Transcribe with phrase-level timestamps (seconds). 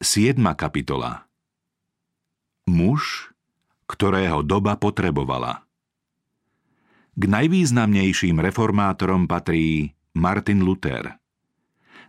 [0.00, 0.40] 7.
[0.56, 1.28] kapitola
[2.72, 3.28] Muž,
[3.84, 5.68] ktorého doba potrebovala
[7.12, 11.20] K najvýznamnejším reformátorom patrí Martin Luther.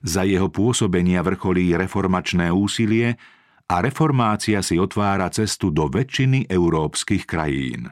[0.08, 3.20] Za jeho pôsobenia vrcholí reformačné úsilie
[3.68, 7.92] a reformácia si otvára cestu do väčšiny európskych krajín.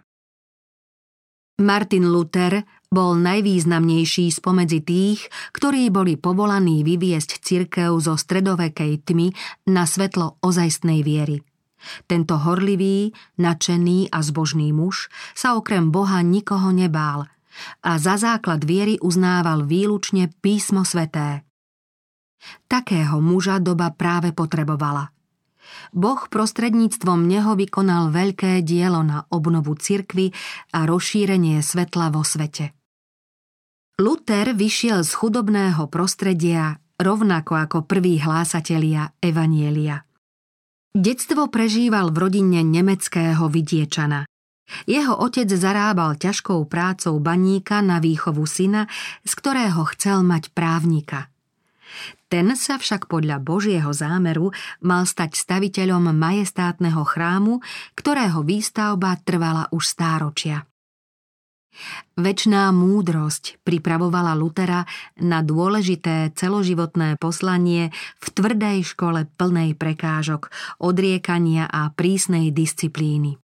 [1.59, 9.29] Martin Luther bol najvýznamnejší spomedzi tých, ktorí boli povolaní vyviesť cirkev zo stredovekej tmy
[9.69, 11.45] na svetlo ozajstnej viery.
[12.09, 15.07] Tento horlivý, nadšený a zbožný muž
[15.37, 17.29] sa okrem Boha nikoho nebál
[17.85, 21.45] a za základ viery uznával výlučne písmo sveté.
[22.65, 25.13] Takého muža doba práve potrebovala–
[25.93, 30.33] Boh prostredníctvom neho vykonal veľké dielo na obnovu cirkvy
[30.73, 32.78] a rozšírenie svetla vo svete.
[33.99, 40.07] Luther vyšiel z chudobného prostredia rovnako ako prví hlásatelia Evanielia.
[40.95, 44.23] Detstvo prežíval v rodine nemeckého vidiečana.
[44.87, 48.87] Jeho otec zarábal ťažkou prácou baníka na výchovu syna,
[49.27, 51.27] z ktorého chcel mať právnika–
[52.29, 54.53] ten sa však podľa Božieho zámeru
[54.85, 57.65] mal stať staviteľom majestátneho chrámu,
[57.97, 60.69] ktorého výstavba trvala už stáročia.
[62.19, 64.83] Večná múdrosť pripravovala Lutera
[65.19, 70.51] na dôležité celoživotné poslanie v tvrdej škole plnej prekážok,
[70.83, 73.39] odriekania a prísnej disciplíny.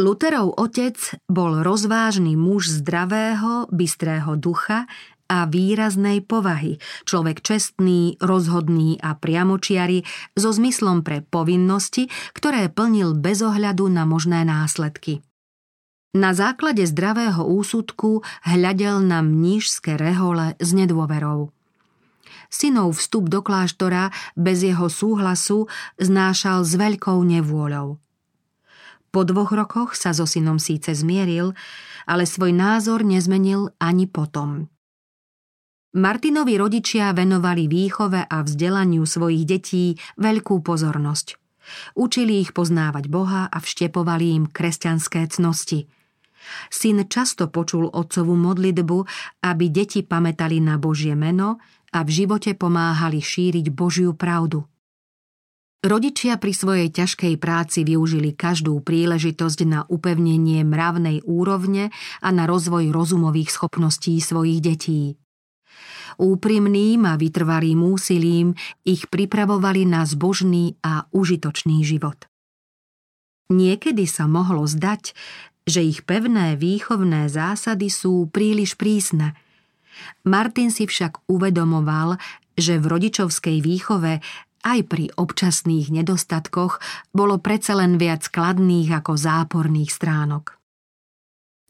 [0.00, 0.96] Luterov otec
[1.28, 4.88] bol rozvážny muž zdravého, bystrého ducha
[5.30, 10.02] a výraznej povahy, človek čestný, rozhodný a priamočiary
[10.34, 15.22] so zmyslom pre povinnosti, ktoré plnil bez ohľadu na možné následky.
[16.10, 21.54] Na základe zdravého úsudku hľadel na mnížské rehole s nedôverou.
[22.50, 25.70] Synov vstup do kláštora bez jeho súhlasu
[26.02, 28.02] znášal s veľkou nevôľou.
[29.14, 31.54] Po dvoch rokoch sa so synom síce zmieril,
[32.10, 34.66] ale svoj názor nezmenil ani potom.
[35.94, 41.38] Martinovi rodičia venovali výchove a vzdelaniu svojich detí veľkú pozornosť.
[41.94, 45.86] Učili ich poznávať Boha a vštepovali im kresťanské cnosti.
[46.72, 48.98] Syn často počul otcovú modlitbu,
[49.44, 54.64] aby deti pamätali na Božie meno a v živote pomáhali šíriť Božiu pravdu.
[55.80, 61.88] Rodičia pri svojej ťažkej práci využili každú príležitosť na upevnenie mravnej úrovne
[62.20, 65.16] a na rozvoj rozumových schopností svojich detí.
[66.20, 68.52] Úprimným a vytrvalým úsilím
[68.84, 72.28] ich pripravovali na zbožný a užitočný život.
[73.48, 75.16] Niekedy sa mohlo zdať,
[75.68, 79.36] že ich pevné výchovné zásady sú príliš prísne.
[80.24, 82.16] Martin si však uvedomoval,
[82.56, 84.20] že v rodičovskej výchove
[84.60, 86.80] aj pri občasných nedostatkoch
[87.16, 90.60] bolo predsa len viac kladných ako záporných stránok.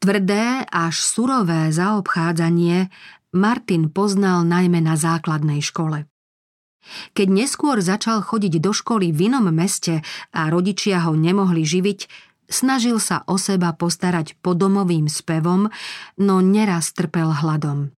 [0.01, 2.89] Tvrdé až surové zaobchádzanie
[3.37, 6.09] Martin poznal najmä na základnej škole.
[7.13, 10.01] Keď neskôr začal chodiť do školy v inom meste
[10.33, 15.71] a rodičia ho nemohli živiť, snažil sa o seba postarať podomovým spevom,
[16.19, 17.95] no neraz trpel hladom.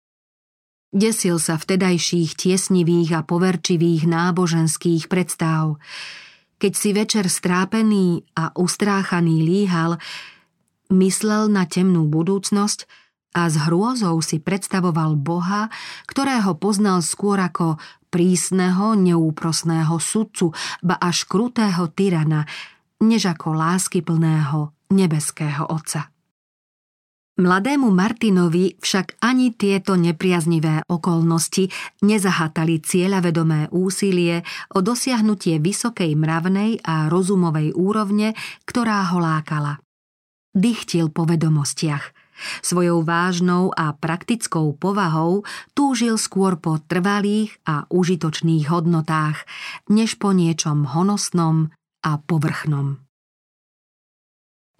[0.93, 5.81] Desil sa vtedajších tiesnivých a poverčivých náboženských predstav.
[6.61, 9.97] Keď si večer strápený a ustráchaný líhal,
[10.93, 12.85] myslel na temnú budúcnosť–
[13.33, 15.73] a s hrôzou si predstavoval Boha,
[16.05, 17.81] ktorého poznal skôr ako
[18.13, 20.53] prísneho, neúprosného sudcu,
[20.85, 22.45] ba až krutého tyrana,
[23.03, 26.09] než ako láskyplného nebeského Otca.
[27.33, 31.73] Mladému Martinovi však ani tieto nepriaznivé okolnosti
[32.05, 34.45] nezahatali cieľavedomé úsilie
[34.77, 38.37] o dosiahnutie vysokej mravnej a rozumovej úrovne,
[38.69, 39.81] ktorá ho lákala.
[40.53, 42.05] Dychtil po vedomostiach–
[42.63, 45.47] Svojou vážnou a praktickou povahou
[45.79, 49.47] túžil skôr po trvalých a užitočných hodnotách,
[49.87, 51.71] než po niečom honosnom
[52.03, 52.99] a povrchnom.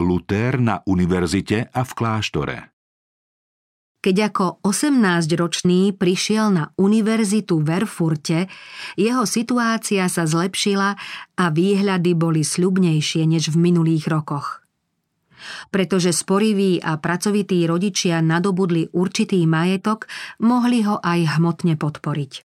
[0.03, 2.73] Luther na univerzite a v kláštore
[4.03, 8.51] keď ako 18-ročný prišiel na univerzitu v Erfurte,
[8.99, 10.99] jeho situácia sa zlepšila
[11.39, 14.59] a výhľady boli sľubnejšie než v minulých rokoch
[15.75, 20.07] pretože sporiví a pracovití rodičia nadobudli určitý majetok,
[20.39, 22.52] mohli ho aj hmotne podporiť.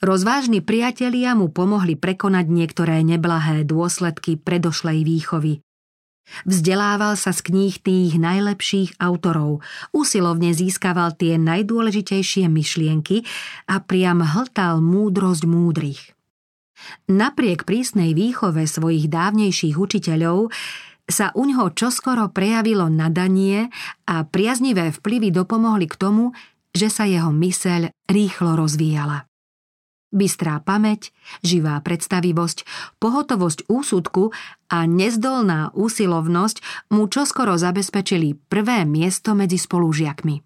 [0.00, 5.60] Rozvážni priatelia mu pomohli prekonať niektoré neblahé dôsledky predošlej výchovy.
[6.48, 9.60] Vzdelával sa z kníh tých najlepších autorov,
[9.92, 13.28] usilovne získaval tie najdôležitejšie myšlienky
[13.68, 16.16] a priam hltal múdrosť múdrych.
[17.12, 20.48] Napriek prísnej výchove svojich dávnejších učiteľov
[21.04, 23.68] sa u ňoho čoskoro prejavilo nadanie
[24.08, 26.32] a priaznivé vplyvy dopomohli k tomu,
[26.72, 29.29] že sa jeho myseľ rýchlo rozvíjala.
[30.10, 31.14] Bystrá pamäť,
[31.46, 32.66] živá predstavivosť,
[32.98, 34.34] pohotovosť úsudku
[34.66, 40.42] a nezdolná úsilovnosť mu čoskoro zabezpečili prvé miesto medzi spolužiakmi.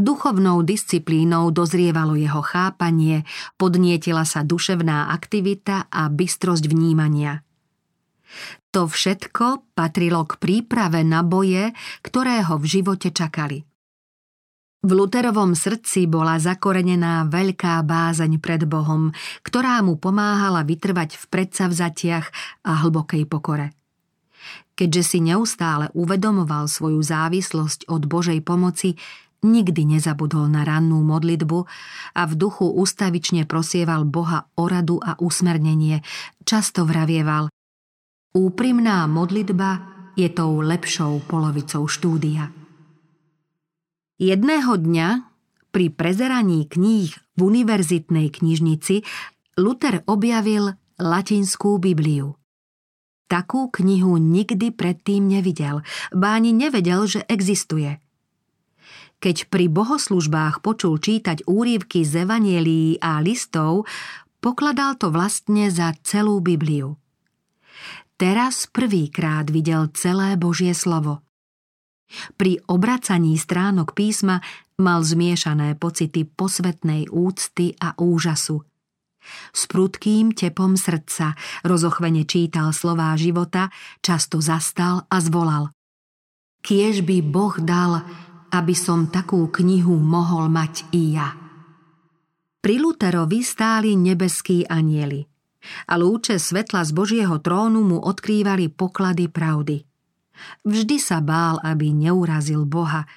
[0.00, 3.28] Duchovnou disciplínou dozrievalo jeho chápanie,
[3.60, 7.44] podnietila sa duševná aktivita a bystrosť vnímania.
[8.72, 13.68] To všetko patrilo k príprave na boje, ktoré ho v živote čakali.
[14.86, 19.10] V Luterovom srdci bola zakorenená veľká bázeň pred Bohom,
[19.42, 22.26] ktorá mu pomáhala vytrvať v predsavzatiach
[22.62, 23.74] a hlbokej pokore.
[24.78, 28.94] Keďže si neustále uvedomoval svoju závislosť od Božej pomoci,
[29.42, 31.66] nikdy nezabudol na rannú modlitbu
[32.14, 36.06] a v duchu ustavične prosieval Boha o radu a usmernenie.
[36.46, 37.50] Často vravieval
[38.38, 39.82] Úprimná modlitba
[40.14, 42.55] je tou lepšou polovicou štúdia.
[44.16, 45.28] Jedného dňa
[45.76, 49.04] pri prezeraní kníh v univerzitnej knižnici
[49.60, 52.32] Luther objavil latinskú Bibliu.
[53.28, 55.84] Takú knihu nikdy predtým nevidel,
[56.16, 58.00] báni nevedel, že existuje.
[59.20, 63.84] Keď pri bohoslužbách počul čítať úrivky z evanielií a listov,
[64.40, 66.96] pokladal to vlastne za celú Bibliu.
[68.16, 71.20] Teraz prvýkrát videl celé Božie slovo–
[72.38, 74.40] pri obracaní stránok písma
[74.78, 78.62] mal zmiešané pocity posvetnej úcty a úžasu.
[79.50, 81.34] S prudkým tepom srdca
[81.66, 85.74] rozochvene čítal slová života, často zastal a zvolal.
[86.62, 88.06] Kiež by Boh dal,
[88.54, 91.34] aby som takú knihu mohol mať i ja.
[92.62, 95.26] Pri Luterovi stáli nebeskí anieli
[95.90, 99.82] a lúče svetla z Božieho trónu mu odkrývali poklady pravdy–
[100.64, 103.08] Vždy sa bál, aby neurazil Boha.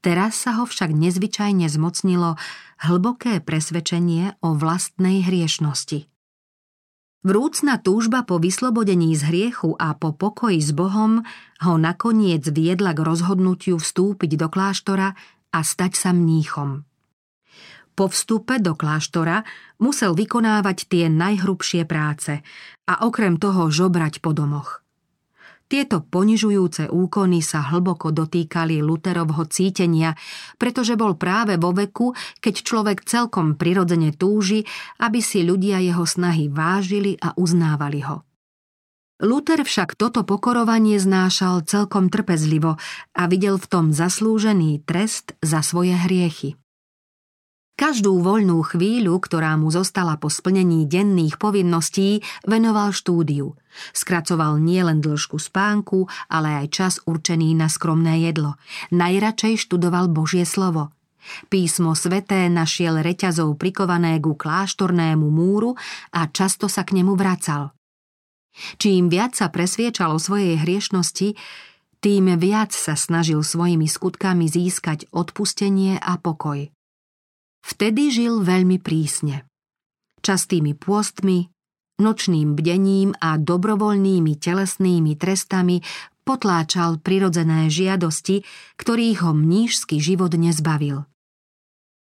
[0.00, 2.38] Teraz sa ho však nezvyčajne zmocnilo
[2.86, 6.06] hlboké presvedčenie o vlastnej hriešnosti.
[7.26, 11.26] Vrúcna túžba po vyslobodení z hriechu a po pokoji s Bohom
[11.58, 15.10] ho nakoniec viedla k rozhodnutiu vstúpiť do kláštora
[15.50, 16.86] a stať sa mníchom.
[17.98, 19.42] Po vstupe do kláštora
[19.82, 22.46] musel vykonávať tie najhrubšie práce
[22.86, 24.78] a okrem toho žobrať po domoch–
[25.66, 30.14] tieto ponižujúce úkony sa hlboko dotýkali Luterovho cítenia,
[30.62, 34.62] pretože bol práve vo veku, keď človek celkom prirodzene túži,
[35.02, 38.22] aby si ľudia jeho snahy vážili a uznávali ho.
[39.16, 42.76] Luther však toto pokorovanie znášal celkom trpezlivo
[43.16, 46.60] a videl v tom zaslúžený trest za svoje hriechy.
[47.76, 53.52] Každú voľnú chvíľu, ktorá mu zostala po splnení denných povinností, venoval štúdiu.
[53.92, 58.56] Skracoval nielen dĺžku spánku, ale aj čas určený na skromné jedlo.
[58.96, 60.88] Najradšej študoval Božie slovo.
[61.52, 65.76] Písmo sveté našiel reťazov prikované ku kláštornému múru
[66.16, 67.76] a často sa k nemu vracal.
[68.80, 71.36] Čím viac sa presviečal o svojej hriešnosti,
[72.00, 76.72] tým viac sa snažil svojimi skutkami získať odpustenie a pokoj.
[77.66, 79.42] Vtedy žil veľmi prísne.
[80.22, 81.50] Častými pôstmi,
[81.98, 85.82] nočným bdením a dobrovoľnými telesnými trestami
[86.22, 88.46] potláčal prirodzené žiadosti,
[88.78, 91.10] ktorých ho mnížsky život nezbavil.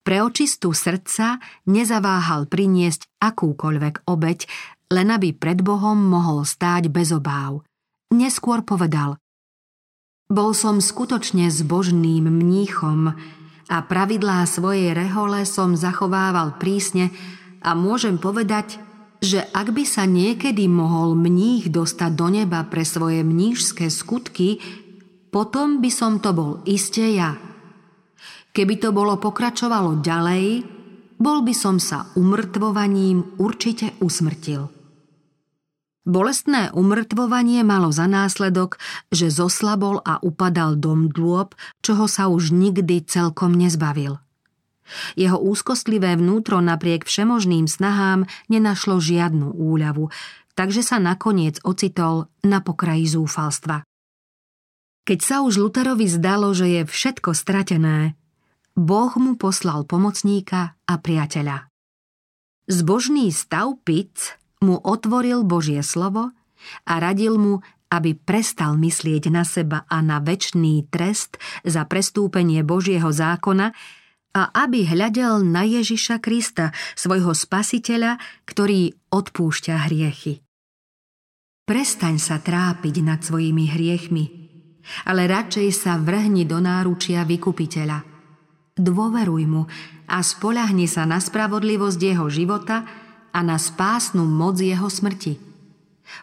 [0.04, 4.48] Pre očistú srdca nezaváhal priniesť akúkoľvek obeď,
[4.88, 7.64] len aby pred Bohom mohol stáť bez obáv.
[8.08, 9.20] Neskôr povedal
[10.32, 13.16] Bol som skutočne zbožným mníchom,
[13.68, 17.12] a pravidlá svojej rehole som zachovával prísne
[17.60, 18.80] a môžem povedať,
[19.20, 24.62] že ak by sa niekedy mohol mních dostať do neba pre svoje mnížské skutky,
[25.28, 27.36] potom by som to bol iste ja.
[28.56, 30.64] Keby to bolo pokračovalo ďalej,
[31.18, 34.77] bol by som sa umrtvovaním určite usmrtil.
[36.08, 38.80] Bolestné umrtvovanie malo za následok,
[39.12, 41.52] že zoslabol a upadal dom dôb,
[41.84, 44.16] čoho sa už nikdy celkom nezbavil.
[45.20, 50.08] Jeho úzkostlivé vnútro napriek všemožným snahám nenašlo žiadnu úľavu,
[50.56, 53.84] takže sa nakoniec ocitol na pokraji zúfalstva.
[55.04, 58.16] Keď sa už Luterovi zdalo, že je všetko stratené,
[58.72, 61.68] Boh mu poslal pomocníka a priateľa.
[62.64, 66.34] Zbožný stav Pic mu otvoril Božie slovo
[66.84, 73.08] a radil mu, aby prestal myslieť na seba a na väčší trest za prestúpenie Božieho
[73.08, 73.72] zákona
[74.36, 80.44] a aby hľadel na Ježiša Krista, svojho spasiteľa, ktorý odpúšťa hriechy.
[81.64, 84.24] Prestaň sa trápiť nad svojimi hriechmi,
[85.04, 88.04] ale radšej sa vrhni do náručia vykupiteľa.
[88.78, 89.68] Dôveruj mu
[90.08, 92.88] a spolahni sa na spravodlivosť jeho života
[93.32, 95.38] a na spásnu moc jeho smrti.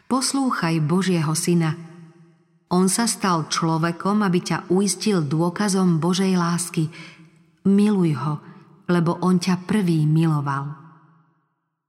[0.10, 1.78] Poslúchaj Božieho syna.
[2.74, 6.90] On sa stal človekom, aby ťa uistil dôkazom Božej lásky.
[7.66, 8.42] Miluj ho,
[8.90, 10.74] lebo on ťa prvý miloval.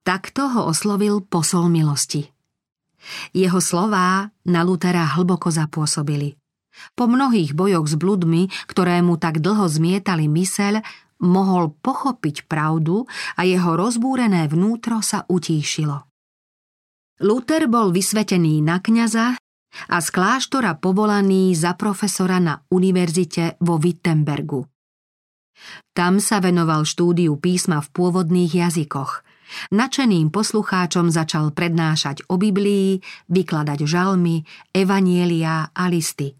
[0.06, 2.30] Takto ho oslovil posol milosti.
[3.34, 6.38] Jeho slová na Lutera hlboko zapôsobili.
[6.92, 10.84] Po mnohých bojoch s bludmi, ktoré mu tak dlho zmietali myseľ,
[11.22, 13.06] mohol pochopiť pravdu
[13.36, 16.04] a jeho rozbúrené vnútro sa utíšilo.
[17.24, 19.40] Luther bol vysvetený na kňaza
[19.88, 24.64] a z kláštora povolaný za profesora na univerzite vo Wittenbergu.
[25.96, 29.12] Tam sa venoval štúdiu písma v pôvodných jazykoch–
[29.70, 32.98] Načeným poslucháčom začal prednášať o Biblii,
[33.30, 34.42] vykladať žalmy,
[34.74, 36.34] evanielia a listy.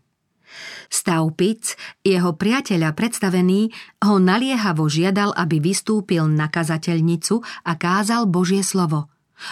[0.87, 3.71] Staupic, jeho priateľa predstavený,
[4.07, 9.11] ho naliehavo žiadal, aby vystúpil na kazateľnicu a kázal Božie slovo.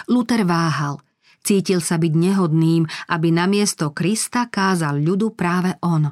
[0.09, 1.01] Luther váhal.
[1.45, 6.09] Cítil sa byť nehodným, aby namiesto Krista kázal ľudu práve on.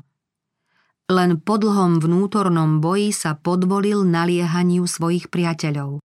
[1.10, 6.00] Len po dlhom vnútornom boji sa podvolil naliehaniu svojich priateľov.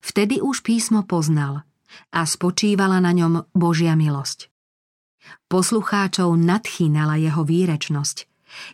[0.00, 1.68] Vtedy už písmo poznal
[2.08, 4.47] a spočívala na ňom Božia milosť.
[5.48, 8.28] Poslucháčov nadchýnala jeho výrečnosť.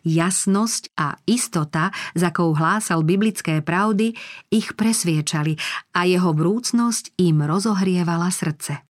[0.07, 4.15] Jasnosť a istota, za akou hlásal biblické pravdy,
[4.49, 5.59] ich presviečali
[5.99, 8.87] a jeho vrúcnosť im rozohrievala srdce.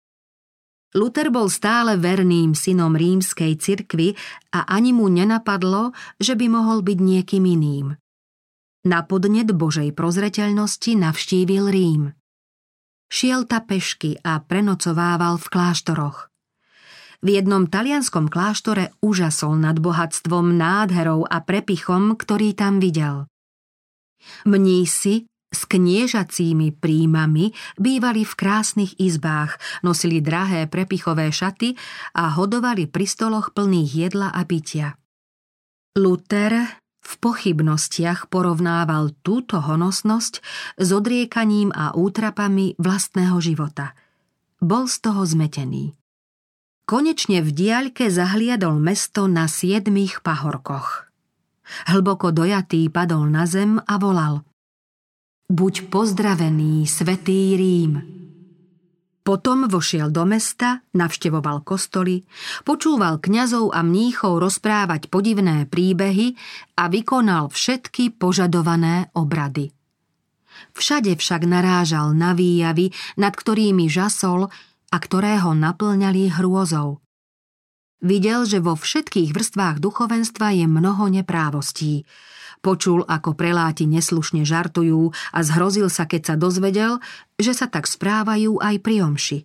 [0.91, 4.17] Luther bol stále verným synom rímskej cirkvy
[4.51, 7.95] a ani mu nenapadlo, že by mohol byť niekým iným.
[8.81, 12.03] Na podnet Božej prozreteľnosti navštívil Rím
[13.11, 16.30] šiel ta pešky a prenocovával v kláštoroch.
[17.21, 23.29] V jednom talianskom kláštore úžasol nad bohatstvom, nádherou a prepichom, ktorý tam videl.
[24.45, 31.77] Mnísi s kniežacími príjmami bývali v krásnych izbách, nosili drahé prepichové šaty
[32.17, 34.97] a hodovali pri stoloch plných jedla a pitia.
[35.99, 40.33] Luther v pochybnostiach porovnával túto honosnosť
[40.79, 43.91] s odriekaním a útrapami vlastného života.
[44.63, 46.00] Bol z toho zmetený.
[46.91, 51.07] Konečne v diaľke zahliadol mesto na siedmých pahorkoch.
[51.87, 54.43] Hlboko dojatý padol na zem a volal
[55.47, 57.93] Buď pozdravený, svetý Rím!
[59.23, 62.27] Potom vošiel do mesta, navštevoval kostoly,
[62.67, 66.35] počúval kňazov a mníchov rozprávať podivné príbehy
[66.75, 69.71] a vykonal všetky požadované obrady.
[70.75, 74.51] Všade však narážal na výjavy, nad ktorými žasol
[74.91, 76.99] a ktoré ho naplňali hrôzou.
[78.03, 82.05] Videl, že vo všetkých vrstvách duchovenstva je mnoho neprávostí,
[82.61, 87.01] Počul, ako preláti neslušne žartujú a zhrozil sa, keď sa dozvedel,
[87.41, 89.39] že sa tak správajú aj pri omši.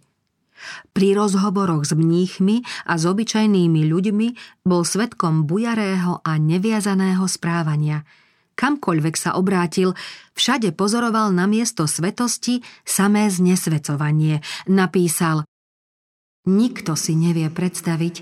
[0.92, 4.28] Pri rozhovoroch s mníchmi a s obyčajnými ľuďmi
[4.68, 8.04] bol svetkom bujarého a neviazaného správania.
[8.56, 9.92] Kamkoľvek sa obrátil,
[10.32, 14.40] všade pozoroval na miesto svetosti samé znesvecovanie.
[14.66, 15.44] Napísal
[16.48, 18.14] Nikto si nevie predstaviť,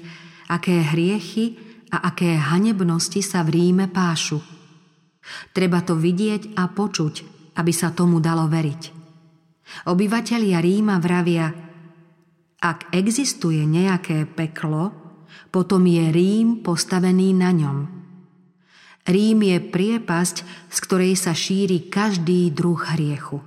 [0.51, 1.57] aké hriechy
[1.95, 4.43] a aké hanebnosti sa v Ríme pášu–
[5.53, 7.15] Treba to vidieť a počuť,
[7.57, 8.83] aby sa tomu dalo veriť.
[9.89, 11.49] Obyvatelia Ríma vravia,
[12.61, 14.93] ak existuje nejaké peklo,
[15.49, 17.79] potom je Rím postavený na ňom.
[19.05, 20.37] Rím je priepasť,
[20.73, 23.45] z ktorej sa šíri každý druh hriechu.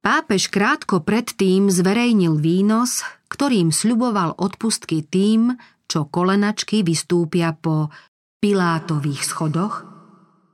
[0.00, 7.92] Pápež krátko predtým zverejnil výnos, ktorým sľuboval odpustky tým, čo kolenačky vystúpia po
[8.40, 9.90] Pilátových schodoch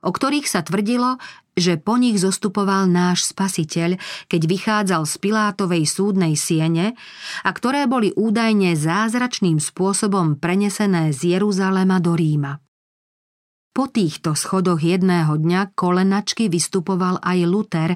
[0.06, 1.18] o ktorých sa tvrdilo,
[1.58, 3.98] že po nich zostupoval náš spasiteľ,
[4.30, 6.94] keď vychádzal z Pilátovej súdnej siene
[7.42, 12.65] a ktoré boli údajne zázračným spôsobom prenesené z Jeruzalema do Ríma.
[13.76, 17.90] Po týchto schodoch jedného dňa kolenačky vystupoval aj Luther,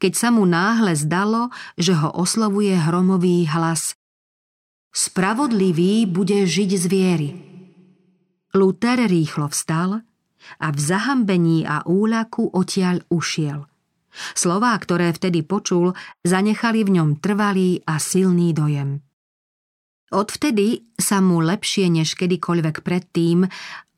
[0.00, 3.92] keď sa mu náhle zdalo, že ho oslovuje hromový hlas.
[4.88, 7.30] Spravodlivý bude žiť z viery.
[8.56, 10.00] Luther rýchlo vstal,
[10.56, 13.68] a v zahambení a úľaku odtiaľ ušiel.
[14.32, 15.92] Slová, ktoré vtedy počul,
[16.24, 19.04] zanechali v ňom trvalý a silný dojem.
[20.08, 23.44] Odvtedy sa mu lepšie než kedykoľvek predtým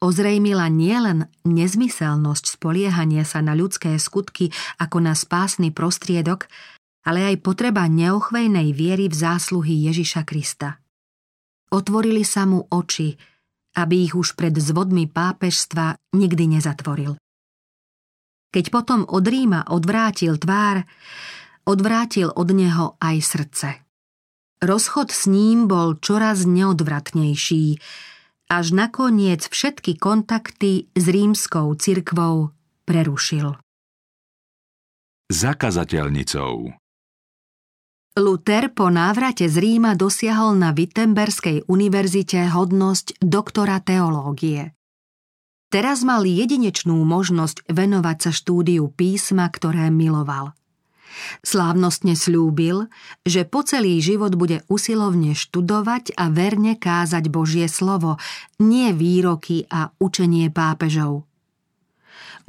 [0.00, 4.48] ozrejmila nielen nezmyselnosť spoliehania sa na ľudské skutky
[4.80, 6.48] ako na spásny prostriedok,
[7.04, 10.80] ale aj potreba neochvejnej viery v zásluhy Ježiša Krista.
[11.70, 13.14] Otvorili sa mu oči,
[13.78, 17.14] aby ich už pred zvodmi pápežstva nikdy nezatvoril.
[18.50, 20.82] Keď potom od Ríma odvrátil tvár,
[21.62, 23.68] odvrátil od neho aj srdce.
[24.58, 27.78] Rozchod s ním bol čoraz neodvratnejší,
[28.50, 32.50] až nakoniec všetky kontakty s rímskou cirkvou
[32.82, 33.54] prerušil.
[35.30, 36.74] Zakazateľnicou
[38.18, 44.74] Luther po návrate z Ríma dosiahol na Wittenberskej univerzite hodnosť doktora teológie.
[45.70, 50.58] Teraz mal jedinečnú možnosť venovať sa štúdiu písma, ktoré miloval.
[51.42, 52.88] Slávnostne slúbil,
[53.26, 58.16] že po celý život bude usilovne študovať a verne kázať Božie slovo,
[58.58, 61.30] nie výroky a učenie pápežov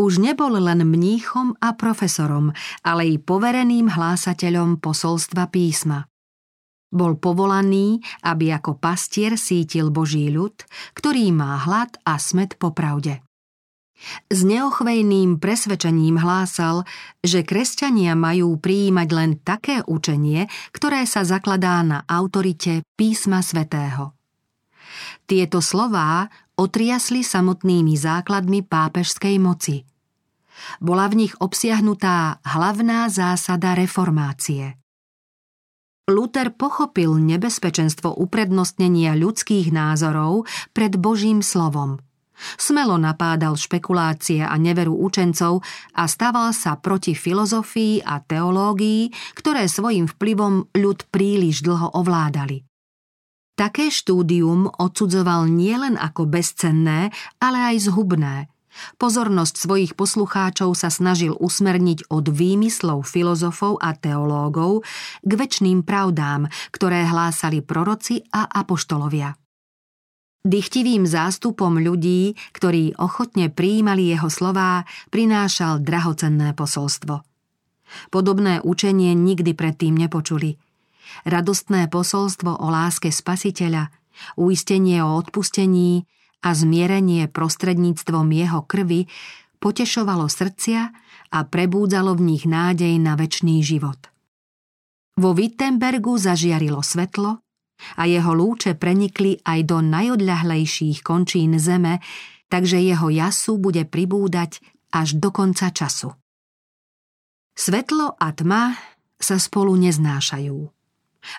[0.01, 2.49] už nebol len mníchom a profesorom,
[2.81, 6.09] ale i povereným hlásateľom posolstva písma.
[6.91, 10.57] Bol povolaný, aby ako pastier sítil Boží ľud,
[10.97, 13.23] ktorý má hlad a smet po pravde.
[14.29, 16.83] S neochvejným presvedčením hlásal,
[17.21, 24.17] že kresťania majú prijímať len také učenie, ktoré sa zakladá na autorite písma svätého.
[25.29, 26.27] Tieto slová
[26.57, 29.87] otriasli samotnými základmi pápežskej moci.
[30.77, 34.77] Bola v nich obsiahnutá hlavná zásada reformácie.
[36.11, 40.43] Luther pochopil nebezpečenstvo uprednostnenia ľudských názorov
[40.75, 42.03] pred Božím slovom.
[42.59, 45.61] Smelo napádal špekulácie a neveru učencov
[45.95, 52.65] a stával sa proti filozofii a teológii, ktoré svojim vplyvom ľud príliš dlho ovládali.
[53.55, 58.49] Také štúdium odsudzoval nielen ako bezcenné, ale aj zhubné.
[58.95, 64.87] Pozornosť svojich poslucháčov sa snažil usmerniť od výmyslov filozofov a teológov
[65.21, 69.40] k väčšným pravdám, ktoré hlásali proroci a apoštolovia.
[70.41, 77.21] Dychtivým zástupom ľudí, ktorí ochotne prijímali jeho slová, prinášal drahocenné posolstvo.
[78.09, 80.57] Podobné učenie nikdy predtým nepočuli–
[81.25, 83.91] radostné posolstvo o láske spasiteľa,
[84.37, 86.05] uistenie o odpustení
[86.41, 89.05] a zmierenie prostredníctvom jeho krvi
[89.61, 90.81] potešovalo srdcia
[91.31, 94.09] a prebúdzalo v nich nádej na väčší život.
[95.21, 97.43] Vo Wittenbergu zažiarilo svetlo
[97.97, 101.99] a jeho lúče prenikli aj do najodľahlejších končín zeme,
[102.51, 104.59] takže jeho jasu bude pribúdať
[104.91, 106.11] až do konca času.
[107.55, 108.75] Svetlo a tma
[109.21, 110.57] sa spolu neznášajú.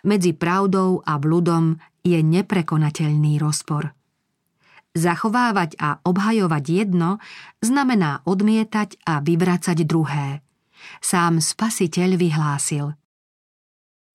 [0.07, 1.75] Medzi pravdou a bludom
[2.07, 3.91] je neprekonateľný rozpor.
[4.93, 7.17] Zachovávať a obhajovať jedno
[7.65, 10.45] znamená odmietať a vyvracať druhé.
[11.01, 12.93] Sám spasiteľ vyhlásil.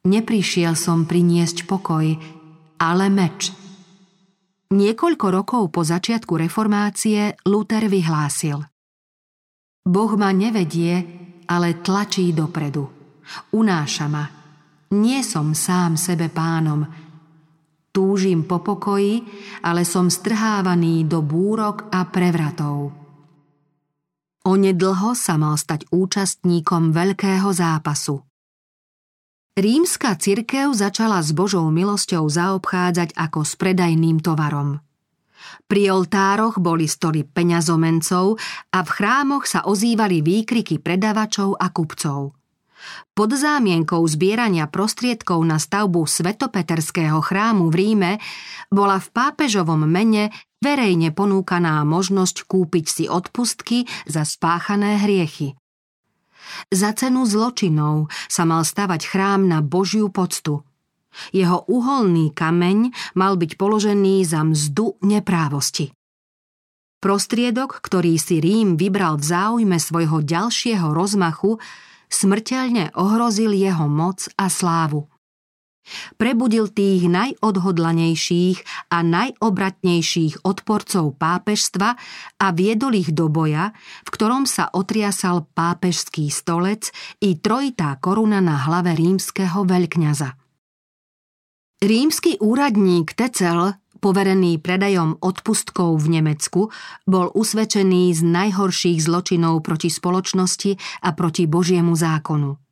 [0.08, 2.16] Neprišiel som priniesť pokoj,
[2.80, 3.52] ale meč.
[4.72, 8.64] Niekoľko rokov po začiatku reformácie Luther vyhlásil.
[9.88, 10.96] Boh ma nevedie,
[11.48, 12.84] ale tlačí dopredu.
[13.56, 14.24] Unáša ma,
[14.96, 16.84] nie som sám sebe pánom.
[17.92, 19.24] Túžim po pokoji,
[19.64, 22.92] ale som strhávaný do búrok a prevratov.
[24.48, 28.27] Onedlho sa mal stať účastníkom veľkého zápasu.
[29.58, 34.78] Rímska cirkev začala s Božou milosťou zaobchádzať ako s predajným tovarom.
[35.66, 38.38] Pri oltároch boli stoly peňazomencov
[38.70, 42.20] a v chrámoch sa ozývali výkriky predavačov a kupcov–
[43.18, 48.12] pod zámienkou zbierania prostriedkov na stavbu Svetopeterského chrámu v Ríme
[48.70, 50.30] bola v pápežovom mene
[50.62, 55.58] verejne ponúkaná možnosť kúpiť si odpustky za spáchané hriechy.
[56.70, 60.64] Za cenu zločinov sa mal stavať chrám na Božiu poctu.
[61.34, 65.90] Jeho uholný kameň mal byť položený za mzdu neprávosti.
[66.98, 71.62] Prostriedok, ktorý si Rím vybral v záujme svojho ďalšieho rozmachu,
[72.10, 75.06] smrteľne ohrozil jeho moc a slávu.
[76.16, 81.90] Prebudil tých najodhodlanejších a najobratnejších odporcov pápežstva
[82.42, 86.92] a viedol ich do boja, v ktorom sa otriasal pápežský stolec
[87.24, 90.36] i trojitá koruna na hlave rímskeho veľkňaza.
[91.78, 96.70] Rímsky úradník Tecel poverený predajom odpustkov v Nemecku,
[97.10, 102.67] bol usvedčený z najhorších zločinov proti spoločnosti a proti Božiemu zákonu.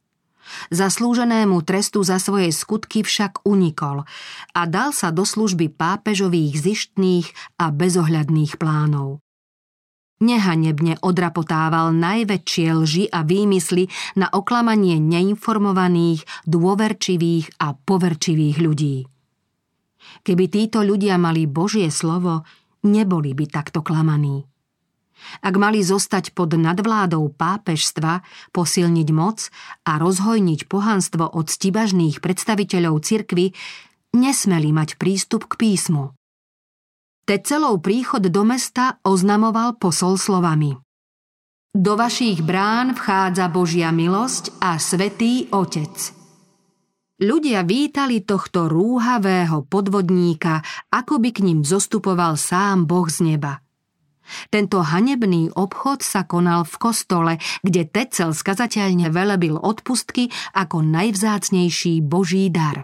[0.70, 4.06] Zaslúženému trestu za svoje skutky však unikol
[4.54, 7.28] a dal sa do služby pápežových zištných
[7.62, 9.22] a bezohľadných plánov.
[10.24, 18.98] Nehanebne odrapotával najväčšie lži a výmysly na oklamanie neinformovaných, dôverčivých a poverčivých ľudí.
[20.24, 22.48] Keby títo ľudia mali Božie slovo,
[22.88, 24.48] neboli by takto klamaní.
[25.42, 29.48] Ak mali zostať pod nadvládou pápežstva, posilniť moc
[29.88, 33.56] a rozhojniť pohanstvo od stibažných predstaviteľov cirkvy,
[34.16, 36.16] nesmeli mať prístup k písmu.
[37.26, 40.78] Tecelov príchod do mesta oznamoval posol slovami.
[41.76, 46.16] Do vašich brán vchádza Božia milosť a Svetý Otec.
[47.20, 53.60] Ľudia vítali tohto rúhavého podvodníka, ako by k ním zostupoval sám Boh z neba–
[54.50, 62.50] tento hanebný obchod sa konal v kostole, kde Tecel skazateľne velebil odpustky ako najvzácnejší boží
[62.50, 62.84] dar.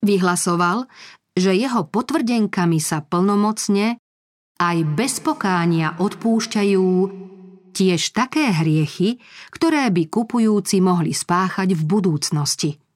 [0.00, 0.88] Vyhlasoval,
[1.36, 4.00] že jeho potvrdenkami sa plnomocne
[4.60, 6.86] aj bez pokánia odpúšťajú
[7.70, 9.22] tiež také hriechy,
[9.54, 12.70] ktoré by kupujúci mohli spáchať v budúcnosti–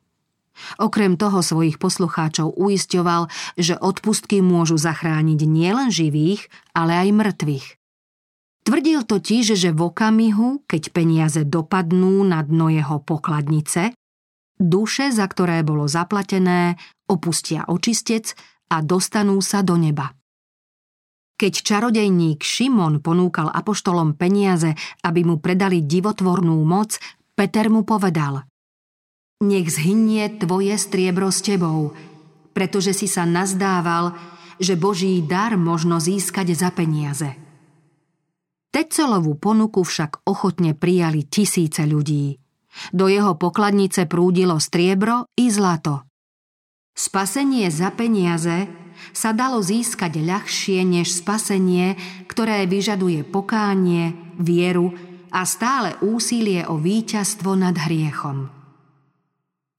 [0.79, 7.67] Okrem toho svojich poslucháčov uisťoval, že odpustky môžu zachrániť nielen živých, ale aj mŕtvych.
[8.64, 13.93] Tvrdil totiž, že v okamihu, keď peniaze dopadnú na dno jeho pokladnice,
[14.57, 18.33] duše, za ktoré bolo zaplatené, opustia očistec
[18.73, 20.17] a dostanú sa do neba.
[21.35, 24.73] Keď čarodejník Šimon ponúkal apoštolom peniaze,
[25.05, 26.97] aby mu predali divotvornú moc,
[27.37, 28.40] Peter mu povedal–
[29.42, 31.97] nech zhynie tvoje striebro s tebou,
[32.55, 34.14] pretože si sa nazdával,
[34.62, 37.35] že Boží dar možno získať za peniaze.
[38.70, 42.38] Tecelovú ponuku však ochotne prijali tisíce ľudí.
[42.90, 46.11] Do jeho pokladnice prúdilo striebro i zlato.
[46.94, 48.66] Spasenie za peniaze
[49.14, 51.94] sa dalo získať ľahšie než spasenie,
[52.27, 54.94] ktoré vyžaduje pokánie, vieru
[55.31, 58.63] a stále úsilie o víťazstvo nad hriechom.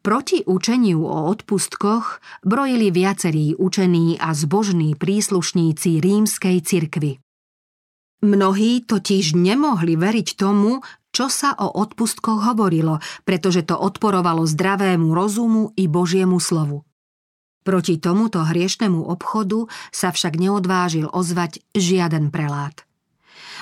[0.05, 7.17] Proti učeniu o odpustkoch brojili viacerí učení a zbožní príslušníci rímskej cirkvy.
[8.21, 15.73] Mnohí totiž nemohli veriť tomu, čo sa o odpustkoch hovorilo, pretože to odporovalo zdravému rozumu
[15.73, 16.85] i Božiemu slovu.
[17.65, 22.85] Proti tomuto hriešnemu obchodu sa však neodvážil ozvať žiaden prelát.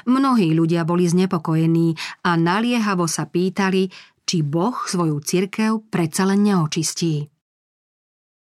[0.03, 1.95] Mnohí ľudia boli znepokojení
[2.27, 7.27] a naliehavo sa pýtali, či Boh svoju cirkev predsa len neočistí.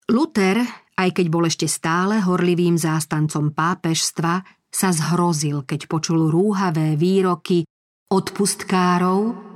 [0.07, 0.63] Luther,
[0.97, 7.63] aj keď bol ešte stále horlivým zástancom pápežstva, sa zhrozil, keď počul rúhavé výroky
[8.07, 9.47] odpustkárov,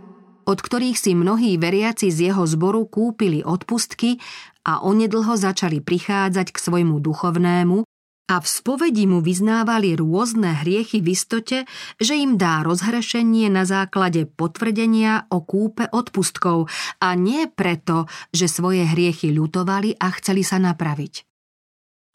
[0.47, 4.17] od ktorých si mnohí veriaci z jeho zboru kúpili odpustky
[4.67, 7.85] a onedlho začali prichádzať k svojmu duchovnému
[8.31, 11.67] a v spovedi mu vyznávali rôzne hriechy v istote,
[11.99, 16.71] že im dá rozhrešenie na základe potvrdenia o kúpe odpustkov
[17.03, 21.27] a nie preto, že svoje hriechy ľutovali a chceli sa napraviť.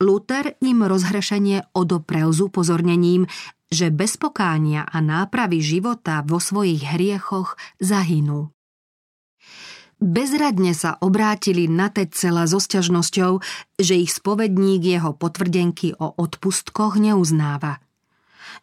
[0.01, 3.29] Luther im rozhrešenie odoprel s upozornením,
[3.69, 8.56] že bez pokánia a nápravy života vo svojich hriechoch zahynú.
[9.97, 13.41] Bezradne sa obrátili na Tecela so sťažnosťou,
[13.81, 17.81] že ich spovedník jeho potvrdenky o odpustkoch neuznáva.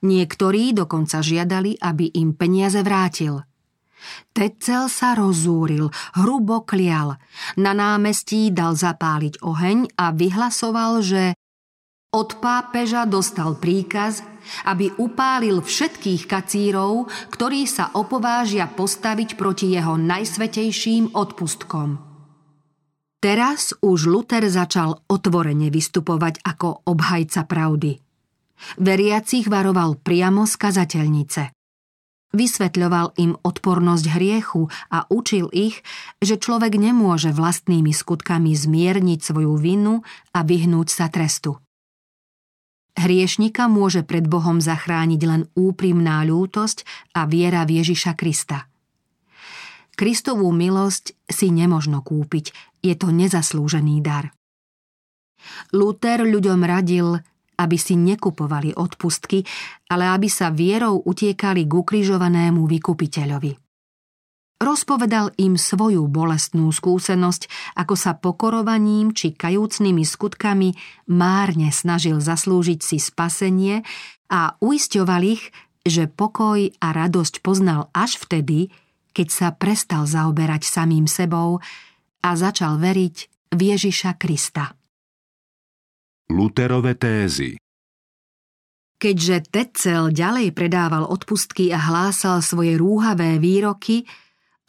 [0.06, 3.41] Niektorí dokonca žiadali, aby im peniaze vrátil.
[4.36, 7.17] Tecel sa rozúril, hrubo klial.
[7.58, 11.34] Na námestí dal zapáliť oheň a vyhlasoval, že
[12.13, 14.21] od pápeža dostal príkaz,
[14.69, 21.97] aby upálil všetkých kacírov, ktorí sa opovážia postaviť proti jeho najsvetejším odpustkom.
[23.23, 27.95] Teraz už Luther začal otvorene vystupovať ako obhajca pravdy.
[28.84, 31.43] Veriacich varoval priamo z kazateľnice.
[32.36, 35.86] Vysvetľoval im odpornosť hriechu a učil ich,
[36.19, 40.04] že človek nemôže vlastnými skutkami zmierniť svoju vinu
[40.36, 41.62] a vyhnúť sa trestu.
[42.93, 46.86] Hriešnika môže pred Bohom zachrániť len úprimná ľútosť
[47.17, 48.69] a viera v Ježiša Krista.
[49.93, 54.34] Kristovú milosť si nemožno kúpiť, je to nezaslúžený dar.
[55.73, 57.17] Luther ľuďom radil,
[57.60, 59.45] aby si nekupovali odpustky,
[59.89, 63.62] ale aby sa vierou utiekali k ukrižovanému vykupiteľovi.
[64.63, 70.71] Rozpovedal im svoju bolestnú skúsenosť, ako sa pokorovaním či kajúcnými skutkami
[71.12, 73.84] márne snažil zaslúžiť si spasenie
[74.32, 75.52] a uisťoval ich,
[75.84, 78.71] že pokoj a radosť poznal až vtedy,
[79.12, 81.60] keď sa prestal zaoberať samým sebou
[82.23, 83.15] a začal veriť
[83.52, 84.80] v Ježiša Krista.
[86.32, 87.60] Luterové tézy
[88.95, 94.08] Keďže Tetzel ďalej predával odpustky a hlásal svoje rúhavé výroky,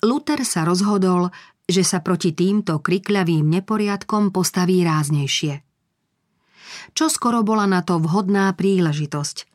[0.05, 1.33] Luther sa rozhodol,
[1.65, 5.65] že sa proti týmto krikľavým neporiadkom postaví ráznejšie.
[6.93, 9.37] Čo skoro bola na to vhodná príležitosť–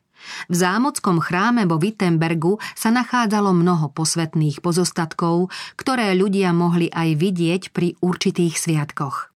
[0.52, 7.64] v zámockom chráme vo Wittenbergu sa nachádzalo mnoho posvetných pozostatkov, ktoré ľudia mohli aj vidieť
[7.72, 9.32] pri určitých sviatkoch.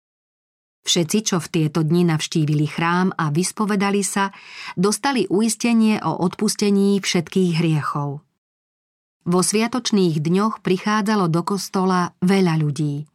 [0.83, 4.35] Všetci, čo v tieto dni navštívili chrám a vyspovedali sa,
[4.75, 8.19] dostali uistenie o odpustení všetkých hriechov.
[9.23, 13.07] Vo sviatočných dňoch prichádzalo do kostola veľa ľudí.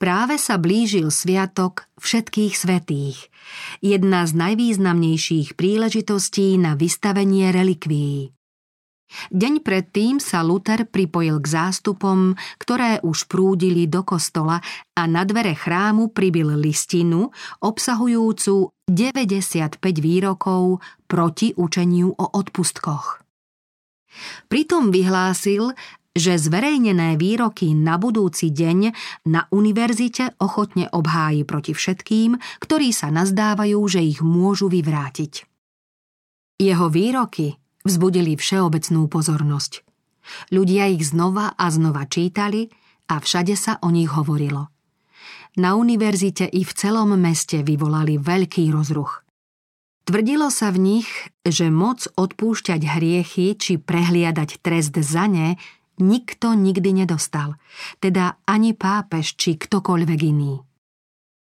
[0.00, 3.28] Práve sa blížil sviatok všetkých svetých,
[3.84, 8.32] jedna z najvýznamnejších príležitostí na vystavenie relikvií.
[9.34, 14.62] Deň predtým sa Luther pripojil k zástupom, ktoré už prúdili do kostola
[14.94, 20.78] a na dvere chrámu pribil listinu obsahujúcu 95 výrokov
[21.10, 23.19] proti učeniu o odpustkoch.
[24.50, 25.72] Pritom vyhlásil,
[26.10, 28.78] že zverejnené výroky na budúci deň
[29.30, 35.46] na univerzite ochotne obháji proti všetkým, ktorí sa nazdávajú, že ich môžu vyvrátiť.
[36.60, 39.86] Jeho výroky vzbudili všeobecnú pozornosť.
[40.52, 42.68] Ľudia ich znova a znova čítali
[43.08, 44.68] a všade sa o nich hovorilo.
[45.58, 49.26] Na univerzite i v celom meste vyvolali veľký rozruch.
[50.10, 51.08] Tvrdilo sa v nich,
[51.46, 55.54] že moc odpúšťať hriechy či prehliadať trest za ne
[56.02, 57.54] nikto nikdy nedostal,
[58.02, 60.66] teda ani pápež či ktokoľvek iný.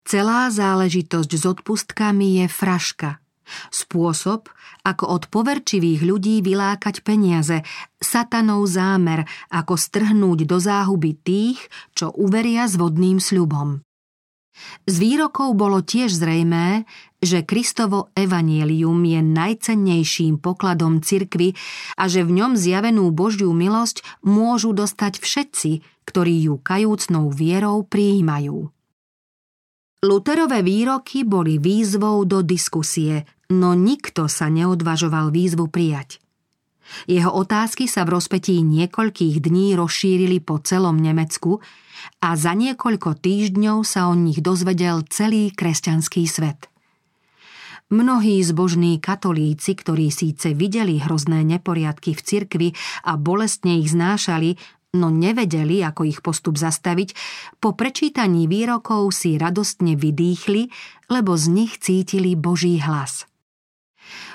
[0.10, 3.22] Celá záležitosť s odpustkami je fraška.
[3.70, 4.50] Spôsob,
[4.82, 7.62] ako od poverčivých ľudí vylákať peniaze,
[8.02, 11.62] satanov zámer, ako strhnúť do záhuby tých,
[11.94, 13.86] čo uveria s vodným sľubom.
[14.90, 21.58] Z výrokov bolo tiež zrejmé, že Kristovo evanielium je najcennejším pokladom cirkvy
[21.98, 25.72] a že v ňom zjavenú Božiu milosť môžu dostať všetci,
[26.06, 28.70] ktorí ju kajúcnou vierou prijímajú.
[30.06, 36.22] Luterové výroky boli výzvou do diskusie, no nikto sa neodvažoval výzvu prijať.
[37.10, 41.60] Jeho otázky sa v rozpetí niekoľkých dní rozšírili po celom Nemecku
[42.22, 46.72] a za niekoľko týždňov sa o nich dozvedel celý kresťanský svet.
[47.88, 52.70] Mnohí zbožní katolíci, ktorí síce videli hrozné neporiadky v cirkvi
[53.08, 54.60] a bolestne ich znášali,
[55.00, 57.16] no nevedeli, ako ich postup zastaviť,
[57.64, 60.68] po prečítaní výrokov si radostne vydýchli,
[61.08, 63.24] lebo z nich cítili Boží hlas.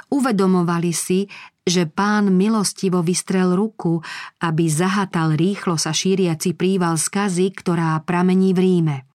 [0.09, 1.29] Uvedomovali si,
[1.61, 4.01] že pán milostivo vystrel ruku,
[4.41, 8.97] aby zahatal rýchlo sa šíriaci príval skazy, ktorá pramení v Ríme–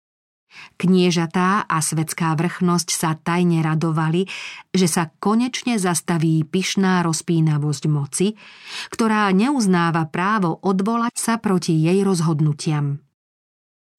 [0.78, 4.26] Kniežatá a svetská vrchnosť sa tajne radovali,
[4.74, 8.34] že sa konečne zastaví pyšná rozpínavosť moci,
[8.90, 13.04] ktorá neuznáva právo odvolať sa proti jej rozhodnutiam.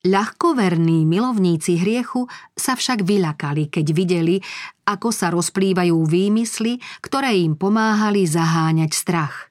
[0.04, 4.36] Ľahkoverní milovníci hriechu sa však vyľakali, keď videli,
[4.84, 9.48] ako sa rozplývajú výmysly, ktoré im pomáhali zaháňať strach.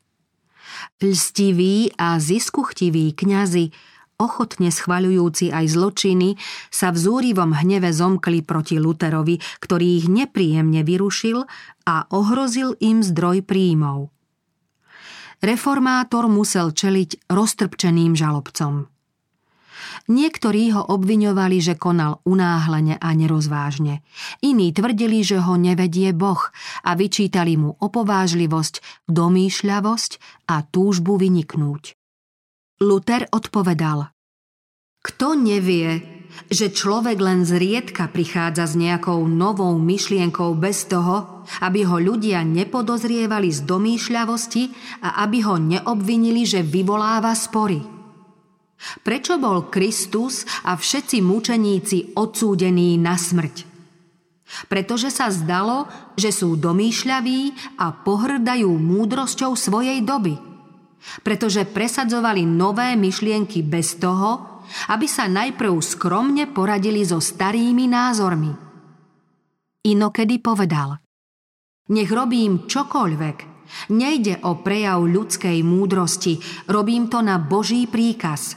[1.02, 3.74] Lstiví a ziskuchtiví kňazi
[4.20, 6.36] ochotne schvaľujúci aj zločiny,
[6.74, 11.46] sa v zúrivom hneve zomkli proti Luterovi, ktorý ich nepríjemne vyrušil
[11.88, 14.14] a ohrozil im zdroj príjmov.
[15.44, 18.88] Reformátor musel čeliť roztrpčeným žalobcom.
[20.08, 24.04] Niektorí ho obviňovali, že konal unáhlene a nerozvážne.
[24.44, 26.40] Iní tvrdili, že ho nevedie Boh
[26.84, 30.12] a vyčítali mu opovážlivosť, domýšľavosť
[30.52, 32.03] a túžbu vyniknúť.
[32.82, 34.10] Luther odpovedal
[35.06, 36.02] Kto nevie,
[36.50, 43.54] že človek len zriedka prichádza s nejakou novou myšlienkou bez toho, aby ho ľudia nepodozrievali
[43.54, 44.64] z domýšľavosti
[45.06, 47.78] a aby ho neobvinili, že vyvoláva spory.
[49.06, 53.70] Prečo bol Kristus a všetci mučeníci odsúdení na smrť?
[54.66, 55.86] Pretože sa zdalo,
[56.18, 57.42] že sú domýšľaví
[57.80, 60.36] a pohrdajú múdrosťou svojej doby–
[61.22, 68.52] pretože presadzovali nové myšlienky bez toho, aby sa najprv skromne poradili so starými názormi.
[69.84, 70.98] Inokedy povedal
[71.92, 73.38] Nech robím čokoľvek,
[73.92, 76.40] nejde o prejav ľudskej múdrosti,
[76.72, 78.56] robím to na Boží príkaz.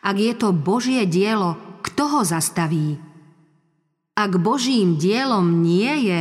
[0.00, 2.96] Ak je to Božie dielo, kto ho zastaví?
[4.16, 6.20] Ak Božím dielom nie je,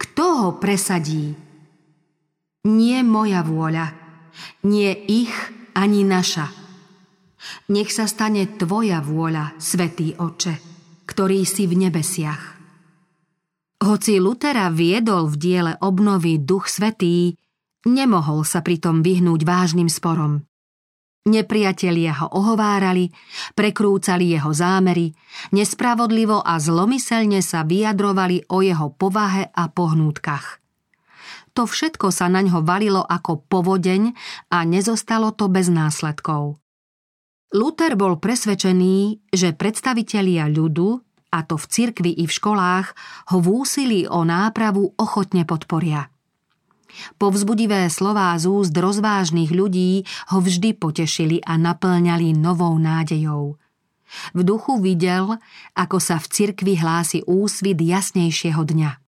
[0.00, 1.36] kto ho presadí?
[2.66, 4.05] Nie moja vôľa,
[4.64, 5.34] nie ich,
[5.76, 6.48] ani naša.
[7.70, 10.54] Nech sa stane Tvoja vôľa, Svetý Oče,
[11.06, 12.42] ktorý si v nebesiach.
[13.76, 17.36] Hoci Lutera viedol v diele obnovy Duch Svetý,
[17.86, 20.42] nemohol sa pritom vyhnúť vážnym sporom.
[21.26, 23.10] Nepriatelia ho ohovárali,
[23.58, 25.10] prekrúcali jeho zámery,
[25.50, 30.65] nespravodlivo a zlomyselne sa vyjadrovali o jeho povahe a pohnútkach.
[31.56, 34.12] To všetko sa na ňo valilo ako povodeň
[34.52, 36.60] a nezostalo to bez následkov.
[37.56, 41.00] Luther bol presvedčený, že predstavitelia ľudu,
[41.32, 42.92] a to v cirkvi i v školách,
[43.32, 46.12] ho v úsilí o nápravu ochotne podporia–
[47.20, 53.60] Povzbudivé slová z úst rozvážnych ľudí ho vždy potešili a naplňali novou nádejou.
[54.32, 55.34] V duchu videl,
[55.74, 59.05] ako sa v cirkvi hlási úsvit jasnejšieho dňa.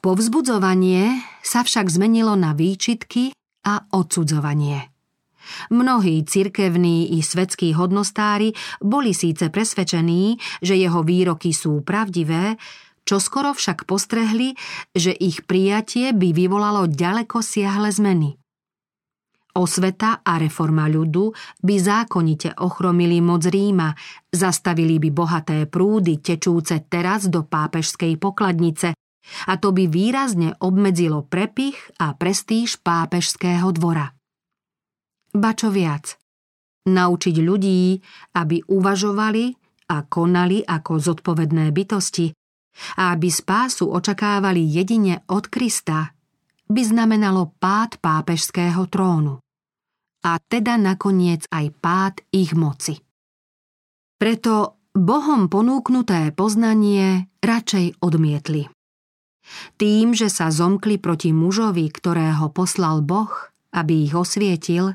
[0.00, 3.36] Povzbudzovanie sa však zmenilo na výčitky
[3.68, 4.88] a odsudzovanie.
[5.68, 12.56] Mnohí cirkevní i svetskí hodnostári boli síce presvedčení, že jeho výroky sú pravdivé,
[13.04, 14.56] čo skoro však postrehli,
[14.96, 18.40] že ich prijatie by vyvolalo ďaleko siahle zmeny.
[19.50, 23.90] Osveta a reforma ľudu by zákonite ochromili moc Ríma,
[24.32, 28.94] zastavili by bohaté prúdy tečúce teraz do pápežskej pokladnice
[29.46, 34.12] a to by výrazne obmedzilo prepich a prestíž pápežského dvora.
[35.30, 36.18] Ba čo viac,
[36.90, 38.00] naučiť ľudí,
[38.34, 39.44] aby uvažovali
[39.90, 42.34] a konali ako zodpovedné bytosti,
[42.96, 46.14] a aby spásu očakávali jedine od Krista,
[46.70, 49.42] by znamenalo pád pápežského trónu.
[50.22, 53.00] A teda nakoniec aj pád ich moci.
[54.20, 58.68] Preto Bohom ponúknuté poznanie radšej odmietli.
[59.76, 63.30] Tým, že sa zomkli proti mužovi, ktorého poslal Boh,
[63.74, 64.94] aby ich osvietil,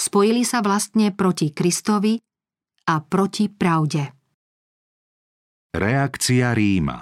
[0.00, 2.18] spojili sa vlastne proti Kristovi
[2.86, 4.14] a proti pravde.
[5.76, 6.98] Reakcia Ríma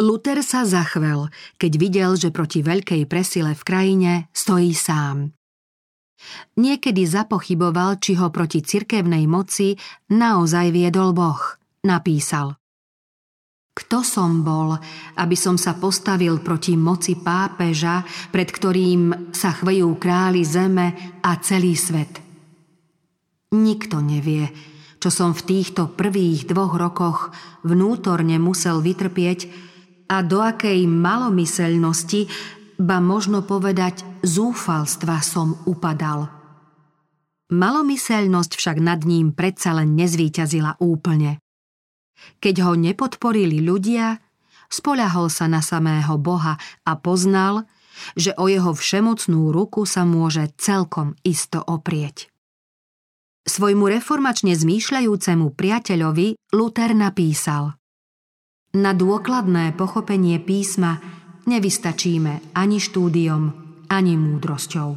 [0.00, 1.28] Luther sa zachvel,
[1.60, 5.36] keď videl, že proti veľkej presile v krajine stojí sám.
[6.56, 9.76] Niekedy zapochyboval, či ho proti cirkevnej moci
[10.08, 11.40] naozaj viedol Boh.
[11.84, 12.59] Napísal
[13.70, 14.74] Kto som bol,
[15.16, 18.02] aby som sa postavil proti moci pápeža,
[18.34, 22.20] pred ktorým sa chvejú králi zeme a celý svet?
[23.50, 24.46] Nikto nevie,
[25.00, 27.34] čo som v týchto prvých dvoch rokoch
[27.66, 29.50] vnútorne musel vytrpieť
[30.06, 32.30] a do akej malomyselnosti,
[32.78, 36.30] ba možno povedať zúfalstva som upadal.
[37.50, 41.39] Malomyselnosť však nad ním predsa len nezvíťazila úplne.
[42.40, 44.18] Keď ho nepodporili ľudia,
[44.70, 46.56] spoľahol sa na samého Boha
[46.86, 47.68] a poznal,
[48.16, 52.32] že o jeho všemocnú ruku sa môže celkom isto oprieť.
[53.44, 57.76] Svojmu reformačne zmýšľajúcemu priateľovi Luther napísal
[58.76, 61.00] Na dôkladné pochopenie písma
[61.48, 63.42] nevystačíme ani štúdiom,
[63.90, 64.90] ani múdrosťou.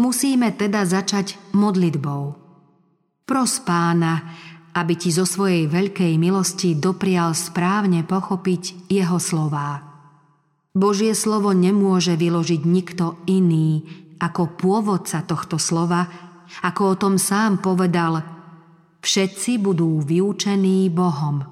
[0.00, 2.22] Musíme teda začať modlitbou.
[3.28, 4.32] Pros pána,
[4.74, 9.82] aby ti zo svojej veľkej milosti doprial správne pochopiť jeho slová.
[10.70, 13.82] Božie slovo nemôže vyložiť nikto iný
[14.22, 16.06] ako pôvodca tohto slova,
[16.62, 18.22] ako o tom sám povedal,
[19.02, 21.42] všetci budú vyučení Bohom.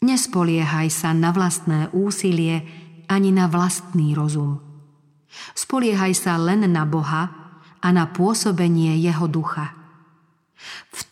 [0.00, 2.64] Nespoliehaj sa na vlastné úsilie
[3.10, 4.62] ani na vlastný rozum.
[5.52, 7.28] Spoliehaj sa len na Boha
[7.82, 9.74] a na pôsobenie Jeho ducha.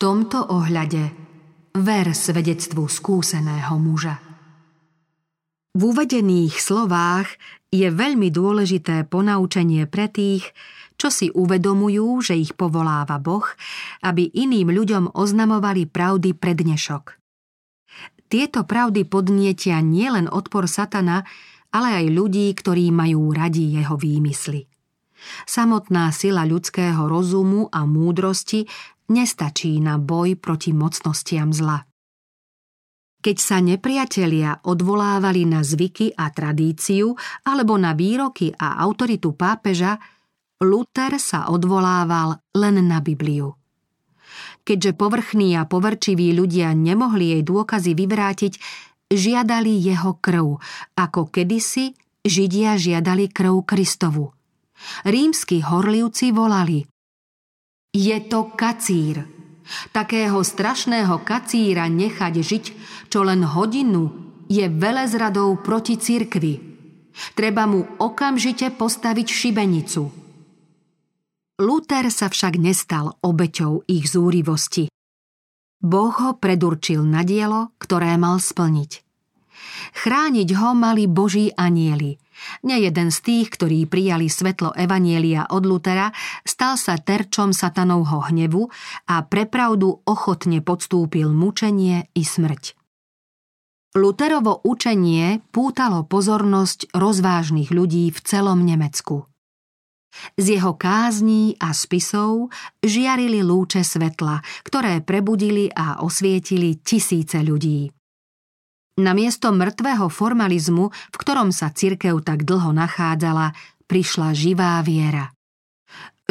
[0.05, 1.01] Tomto ohľade
[1.81, 4.21] ver svedectvu skúseného muža.
[5.73, 7.25] V uvedených slovách
[7.73, 10.45] je veľmi dôležité ponaučenie pre tých,
[11.01, 13.49] čo si uvedomujú, že ich povoláva Boh,
[14.05, 17.17] aby iným ľuďom oznamovali pravdy pre dnešok.
[18.29, 21.25] Tieto pravdy podnietia nielen odpor satana,
[21.73, 24.69] ale aj ľudí, ktorí majú radi jeho výmysly.
[25.49, 28.69] Samotná sila ľudského rozumu a múdrosti
[29.09, 31.83] nestačí na boj proti mocnostiam zla.
[33.25, 39.97] Keď sa nepriatelia odvolávali na zvyky a tradíciu alebo na výroky a autoritu pápeža,
[40.61, 43.57] Luther sa odvolával len na Bibliu.
[44.61, 48.53] Keďže povrchní a povrčiví ľudia nemohli jej dôkazy vyvrátiť,
[49.09, 50.61] žiadali jeho krv,
[50.97, 54.33] ako kedysi Židia žiadali krv Kristovu.
[55.05, 56.81] Rímsky horlivci volali
[57.95, 59.23] Je to kacír.
[59.95, 62.65] Takého strašného kacíra nechať žiť,
[63.07, 64.11] čo len hodinu
[64.51, 66.59] je velezradou proti cirkvi.
[67.31, 70.03] Treba mu okamžite postaviť šibenicu–
[71.55, 74.91] Luther sa však nestal obeťou ich zúrivosti.
[75.79, 78.91] Boh ho predurčil na dielo, ktoré mal splniť.
[79.95, 82.19] Chrániť ho mali boží anieli.
[82.63, 86.09] Nejeden z tých, ktorí prijali svetlo Evanielia od Lutera,
[86.45, 88.67] stal sa terčom satanovho hnevu
[89.09, 92.77] a prepravdu ochotne podstúpil mučenie i smrť.
[93.95, 99.23] Luterovo učenie pútalo pozornosť rozvážnych ľudí v celom Nemecku.
[100.35, 102.51] Z jeho kázní a spisov
[102.83, 107.91] žiarili lúče svetla, ktoré prebudili a osvietili tisíce ľudí.
[108.95, 113.51] Namiesto mŕtvého formalizmu, v ktorom sa cirkev tak dlho nachádzala,
[113.91, 115.35] prišla živá viera.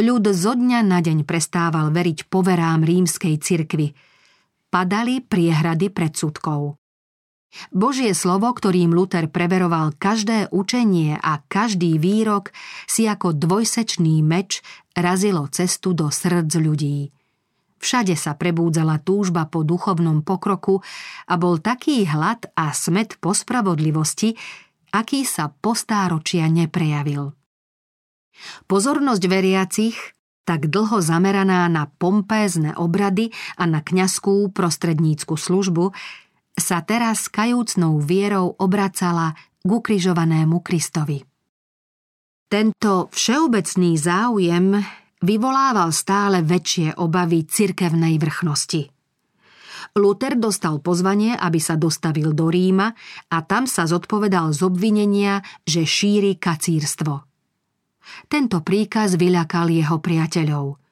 [0.01, 3.93] Ľud zo dňa na deň prestával veriť poverám rímskej cirkvy.
[4.73, 6.81] Padali priehrady predsudkov.
[7.71, 12.51] Božie slovo, ktorým Luther preveroval každé učenie a každý výrok,
[12.89, 14.65] si ako dvojsečný meč
[14.97, 17.13] razilo cestu do srdc ľudí.
[17.85, 20.81] Všade sa prebúdzala túžba po duchovnom pokroku
[21.29, 24.33] a bol taký hlad a smet po spravodlivosti,
[24.97, 27.37] aký sa po stáročia neprejavil.
[28.65, 29.97] Pozornosť veriacich,
[30.49, 33.29] tak dlho zameraná na pompézne obrady
[33.61, 35.93] a na kňazskú prostrednícku službu,
[36.57, 41.21] sa teraz kajúcnou vierou obracala k ukrižovanému Kristovi.
[42.49, 44.81] Tento všeobecný záujem
[45.25, 48.93] vyvolával stále väčšie obavy cirkevnej vrchnosti.
[49.97, 52.93] Luther dostal pozvanie, aby sa dostavil do Ríma
[53.31, 57.25] a tam sa zodpovedal z obvinenia, že šíri kacírstvo.
[58.29, 60.67] Tento príkaz vyľakal jeho priateľov–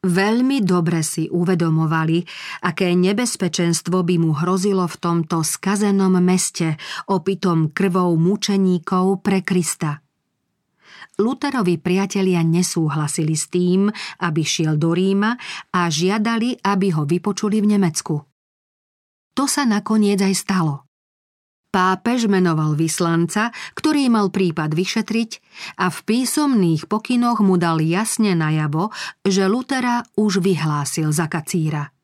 [0.00, 2.24] Veľmi dobre si uvedomovali,
[2.64, 6.80] aké nebezpečenstvo by mu hrozilo v tomto skazenom meste,
[7.12, 10.00] opitom krvou mučeníkov pre Krista.
[11.20, 13.92] Luterovi priatelia nesúhlasili s tým,
[14.24, 15.36] aby šiel do Ríma
[15.76, 18.16] a žiadali, aby ho vypočuli v Nemecku.
[19.36, 20.88] To sa nakoniec aj stalo.
[21.70, 25.30] Pápež menoval vyslanca, ktorý mal prípad vyšetriť
[25.78, 28.90] a v písomných pokynoch mu dal jasne najavo,
[29.22, 31.94] že Lutera už vyhlásil za kacíra.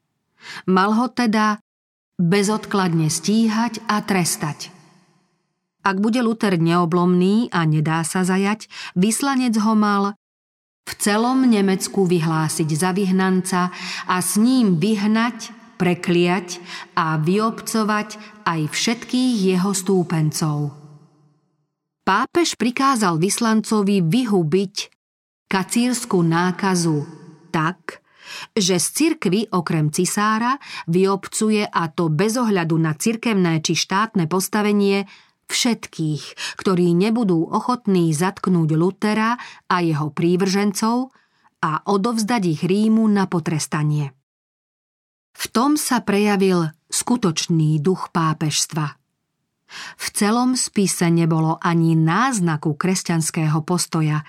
[0.70, 1.58] Mal ho teda
[2.14, 4.75] bezodkladne stíhať a trestať.
[5.86, 8.66] Ak bude Luther neoblomný a nedá sa zajať,
[8.98, 10.18] vyslanec ho mal
[10.82, 13.70] v celom Nemecku vyhlásiť za vyhnanca
[14.10, 16.58] a s ním vyhnať prekliať
[16.98, 20.74] a vyobcovať aj všetkých jeho stúpencov.
[22.02, 24.74] Pápež prikázal vyslancovi vyhubiť
[25.46, 27.06] kacírsku nákazu
[27.54, 28.02] tak,
[28.58, 30.58] že z cirkvy okrem cisára
[30.90, 35.06] vyobcuje a to bez ohľadu na cirkevné či štátne postavenie
[35.48, 39.38] všetkých, ktorí nebudú ochotní zatknúť Lutera
[39.70, 41.10] a jeho prívržencov
[41.62, 44.12] a odovzdať ich Rímu na potrestanie.
[45.36, 48.86] V tom sa prejavil skutočný duch pápežstva.
[49.98, 54.22] V celom spise nebolo ani náznaku kresťanského postoja,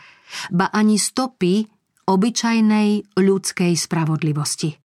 [0.50, 1.70] ba ani stopy
[2.10, 4.87] obyčajnej ľudskej spravodlivosti.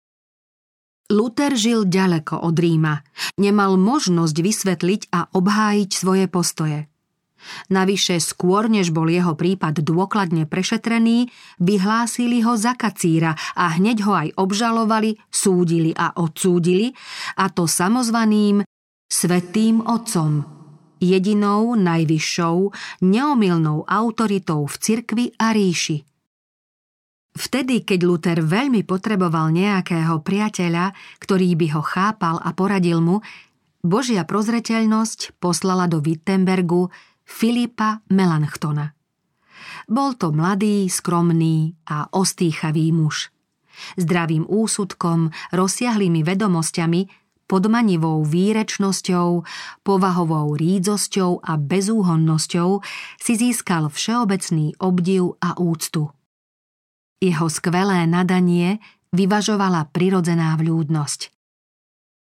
[1.07, 2.99] Luther žil ďaleko od Ríma,
[3.39, 6.79] nemal možnosť vysvetliť a obhájiť svoje postoje–
[7.67, 11.31] Navyše skôr, než bol jeho prípad dôkladne prešetrený,
[11.61, 16.91] vyhlásili ho za kacíra a hneď ho aj obžalovali, súdili a odsúdili,
[17.39, 18.63] a to samozvaným
[19.07, 20.43] Svetým Otcom,
[20.99, 22.57] jedinou najvyššou,
[23.07, 26.03] neomilnou autoritou v cirkvi a ríši.
[27.37, 33.21] Vtedy, keď Luther veľmi potreboval nejakého priateľa, ktorý by ho chápal a poradil mu,
[33.85, 36.89] Božia prozreteľnosť poslala do Wittenbergu
[37.21, 38.97] Filipa Melanchtona.
[39.85, 43.29] Bol to mladý, skromný a ostýchavý muž.
[44.01, 47.01] Zdravým úsudkom, rozsiahlými vedomosťami,
[47.45, 49.45] podmanivou výrečnosťou,
[49.85, 52.81] povahovou rídzosťou a bezúhonnosťou
[53.21, 56.16] si získal všeobecný obdiv a úctu.
[57.17, 58.77] Jeho skvelé nadanie
[59.09, 61.33] vyvažovala prirodzená vľúdnosť.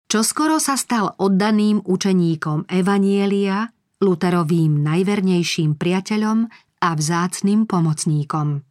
[0.07, 3.67] Čoskoro sa stal oddaným učeníkom Evanielia
[3.99, 6.47] Luterovým najvernejším priateľom
[6.79, 8.63] a vzácným pomocníkom.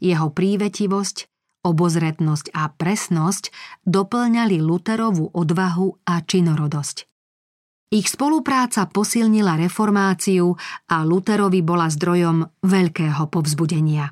[0.00, 1.16] Jeho prívetivosť,
[1.66, 3.52] obozretnosť a presnosť
[3.84, 6.96] doplňali Luterovú odvahu a činorodosť.
[7.92, 10.56] Ich spolupráca posilnila reformáciu
[10.90, 14.10] a Luterovi bola zdrojom veľkého povzbudenia.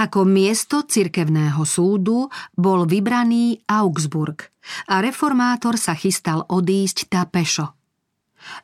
[0.00, 4.48] Ako miesto cirkevného súdu bol vybraný Augsburg
[4.88, 7.76] a reformátor sa chystal odísť tá pešo–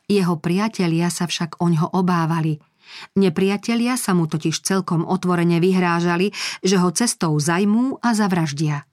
[0.09, 2.57] jeho priatelia sa však oňho obávali,
[3.19, 6.31] Nepriatelia sa mu totiž celkom otvorene vyhrážali,
[6.63, 8.87] že ho cestou zajmú a zavraždia.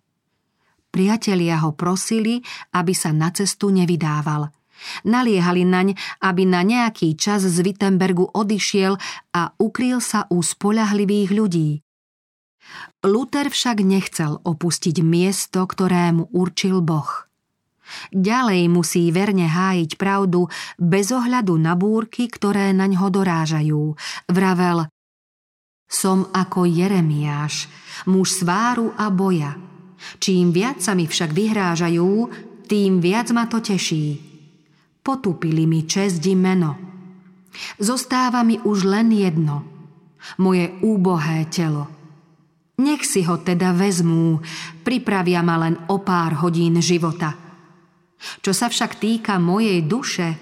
[0.91, 2.43] Priatelia ho prosili,
[2.75, 4.51] aby sa na cestu nevydával.
[5.07, 5.95] Naliehali naň,
[6.27, 8.99] aby na nejaký čas z Wittenbergu odišiel
[9.31, 11.84] a ukryl sa u spolahlivých ľudí.
[13.05, 17.29] Luther však nechcel opustiť miesto, ktorému určil Boh.
[18.11, 20.49] Ďalej musí verne hájiť pravdu
[20.81, 23.83] bez ohľadu na búrky, ktoré naň ho dorážajú.
[24.33, 24.89] Vravel,
[25.85, 27.71] som ako Jeremiáš,
[28.11, 29.55] muž sváru a boja.
[30.19, 32.11] Čím viac sa mi však vyhrážajú,
[32.67, 34.19] tým viac ma to teší.
[35.05, 36.73] Potupili mi česť meno.
[37.79, 39.63] Zostáva mi už len jedno.
[40.41, 41.94] Moje úbohé telo.
[42.75, 44.43] Nech si ho teda vezmú,
[44.83, 47.39] pripravia ma len o pár hodín života–
[48.41, 50.37] čo sa však týka mojej duše,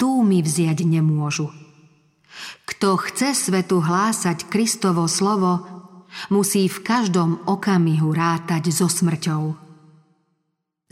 [0.00, 1.52] tú mi vziať nemôžu.
[2.64, 5.62] Kto chce svetu hlásať Kristovo slovo,
[6.32, 9.56] musí v každom okamihu rátať so smrťou.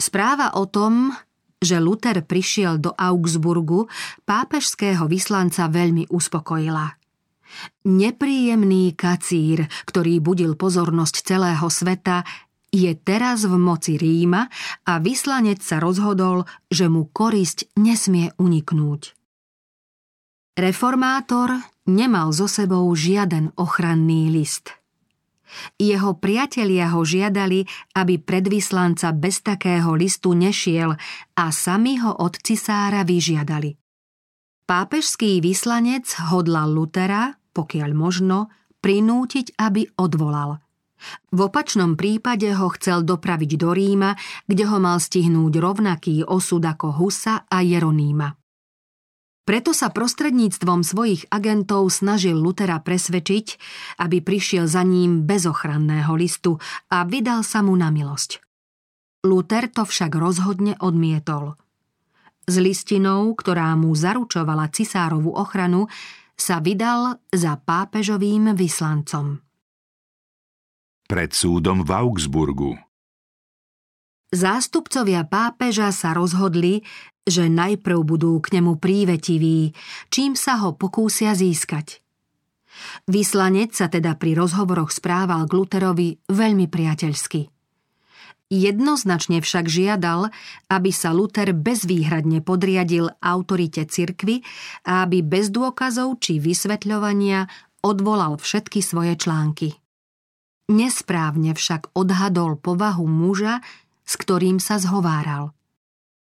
[0.01, 1.13] Správa o tom,
[1.61, 3.85] že Luther prišiel do Augsburgu,
[4.25, 7.00] pápežského vyslanca veľmi uspokojila.
[7.85, 12.23] Nepríjemný kacír, ktorý budil pozornosť celého sveta,
[12.71, 14.47] je teraz v moci Ríma
[14.87, 19.19] a vyslanec sa rozhodol, že mu korisť nesmie uniknúť.
[20.55, 21.59] Reformátor
[21.91, 24.71] nemal so sebou žiaden ochranný list.
[25.83, 27.67] Jeho priatelia ho žiadali,
[27.99, 30.95] aby pred vyslanca bez takého listu nešiel
[31.35, 33.75] a sami ho od cisára vyžiadali.
[34.71, 40.59] Pápežský vyslanec hodlal Lutera, pokiaľ možno, prinútiť, aby odvolal–
[41.33, 47.01] v opačnom prípade ho chcel dopraviť do Ríma, kde ho mal stihnúť rovnaký osud ako
[47.01, 48.37] Husa a Jeroníma.
[49.49, 53.47] Preto sa prostredníctvom svojich agentov snažil Lutera presvedčiť,
[53.99, 56.61] aby prišiel za ním bez ochranného listu
[56.93, 58.39] a vydal sa mu na milosť.
[59.27, 61.59] Luther to však rozhodne odmietol.
[62.47, 65.91] S listinou, ktorá mu zaručovala cisárovú ochranu,
[66.41, 69.45] sa vydal za pápežovým vyslancom
[71.11, 72.71] pred súdom v Augsburgu.
[74.31, 76.87] Zástupcovia pápeža sa rozhodli,
[77.27, 79.75] že najprv budú k nemu prívetiví,
[80.07, 81.99] čím sa ho pokúsia získať.
[83.11, 87.51] Vyslanec sa teda pri rozhovoroch správal k Luterovi veľmi priateľsky.
[88.51, 90.35] Jednoznačne však žiadal,
[90.67, 94.43] aby sa Luther bezvýhradne podriadil autorite cirkvy
[94.83, 97.47] a aby bez dôkazov či vysvetľovania
[97.87, 99.79] odvolal všetky svoje články.
[100.67, 103.63] Nesprávne však odhadol povahu muža,
[104.03, 105.55] s ktorým sa zhováral.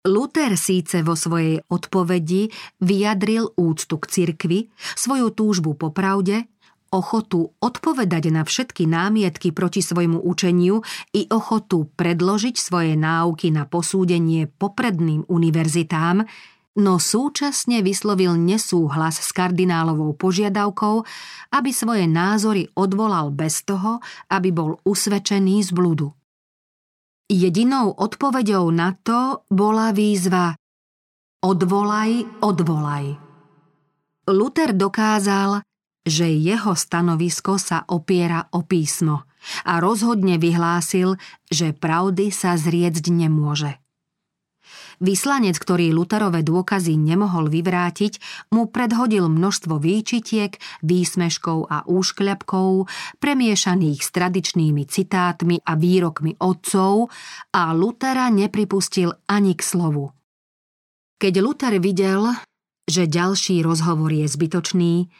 [0.06, 2.48] Luther síce vo svojej odpovedi
[2.80, 4.58] vyjadril úctu k cirkvi,
[4.96, 6.48] svoju túžbu po pravde,
[6.96, 10.80] ochotu odpovedať na všetky námietky proti svojmu učeniu
[11.12, 16.24] i ochotu predložiť svoje náuky na posúdenie popredným univerzitám,
[16.80, 21.04] no súčasne vyslovil nesúhlas s kardinálovou požiadavkou,
[21.52, 24.00] aby svoje názory odvolal bez toho,
[24.32, 26.08] aby bol usvedčený z bludu.
[27.28, 30.56] Jedinou odpoveďou na to bola výzva
[31.46, 33.12] Odvolaj, odvolaj.
[34.26, 35.62] Luther dokázal,
[36.06, 39.26] že jeho stanovisko sa opiera o písmo
[39.66, 41.18] a rozhodne vyhlásil,
[41.50, 43.82] že pravdy sa zriecť nemôže.
[44.96, 48.16] Vyslanec, ktorý Luterové dôkazy nemohol vyvrátiť,
[48.48, 52.88] mu predhodil množstvo výčitiek, výsmeškov a úškľapkov,
[53.20, 57.12] premiešaných s tradičnými citátmi a výrokmi otcov
[57.52, 60.16] a Lutera nepripustil ani k slovu.
[61.20, 62.32] Keď Luther videl,
[62.88, 65.12] že ďalší rozhovor je zbytočný,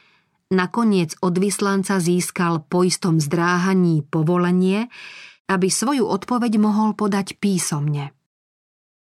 [0.52, 4.86] nakoniec od vyslanca získal po istom zdráhaní povolenie,
[5.46, 8.10] aby svoju odpoveď mohol podať písomne.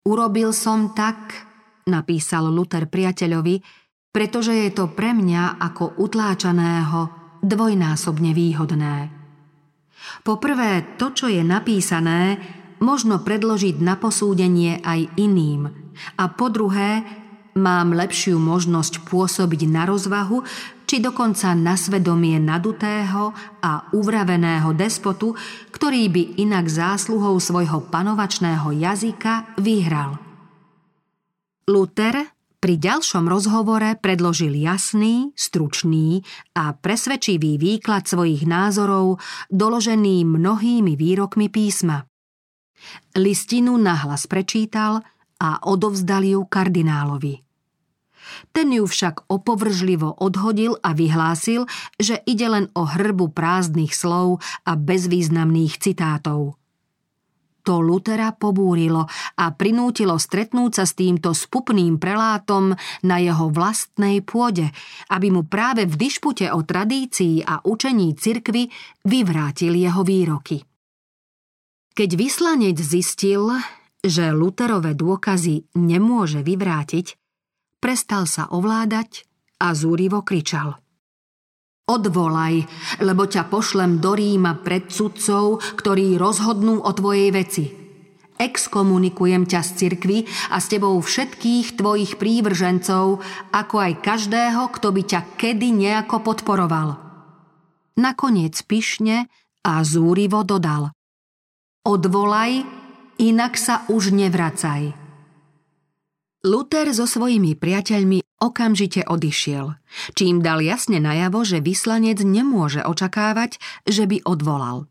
[0.09, 1.49] Urobil som tak,
[1.89, 3.61] napísal Luther priateľovi,
[4.09, 7.01] pretože je to pre mňa ako utláčaného
[7.45, 9.13] dvojnásobne výhodné.
[10.25, 12.41] Poprvé, to, čo je napísané,
[12.81, 15.69] možno predložiť na posúdenie aj iným.
[16.17, 17.05] A po druhé,
[17.59, 20.47] mám lepšiu možnosť pôsobiť na rozvahu,
[20.89, 25.37] či dokonca na svedomie nadutého a uvraveného despotu,
[25.69, 30.17] ktorý by inak zásluhou svojho panovačného jazyka vyhral.
[31.69, 36.27] Luther pri ďalšom rozhovore predložil jasný, stručný
[36.59, 39.23] a presvedčivý výklad svojich názorov,
[39.53, 42.03] doložený mnohými výrokmi písma.
[43.15, 45.05] Listinu nahlas prečítal
[45.39, 47.48] a odovzdal ju kardinálovi.
[48.53, 51.69] Ten ju však opovržlivo odhodil a vyhlásil,
[51.99, 56.59] že ide len o hrbu prázdnych slov a bezvýznamných citátov.
[57.69, 59.05] To Lutera pobúrilo
[59.37, 62.73] a prinútilo stretnúť sa s týmto spupným prelátom
[63.05, 64.73] na jeho vlastnej pôde,
[65.13, 68.73] aby mu práve v dišpute o tradícii a učení cirkvy
[69.05, 70.65] vyvrátil jeho výroky.
[71.93, 73.53] Keď vyslanec zistil,
[74.01, 77.21] že Luterové dôkazy nemôže vyvrátiť,
[77.79, 79.25] prestal sa ovládať
[79.63, 80.77] a zúrivo kričal–
[81.89, 82.69] Odvolaj,
[83.01, 87.65] lebo ťa pošlem do Ríma pred sudcov, ktorí rozhodnú o tvojej veci.
[88.37, 90.19] Exkomunikujem ťa z cirkvy
[90.53, 97.01] a s tebou všetkých tvojich prívržencov, ako aj každého, kto by ťa kedy nejako podporoval.
[97.97, 99.27] Nakoniec pyšne
[99.65, 100.93] a zúrivo dodal.
[101.89, 102.69] Odvolaj,
[103.17, 104.93] inak sa už nevracaj.
[106.49, 109.77] Luther so svojimi priateľmi okamžite odišiel,
[110.17, 114.89] čím dal jasne najavo, že vyslanec nemôže očakávať, že by odvolal.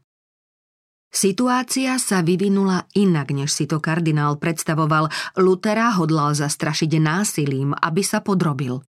[1.09, 5.09] Situácia sa vyvinula inak, než si to kardinál predstavoval.
[5.33, 8.85] Lutera hodlal zastrašiť násilím, aby sa podrobil.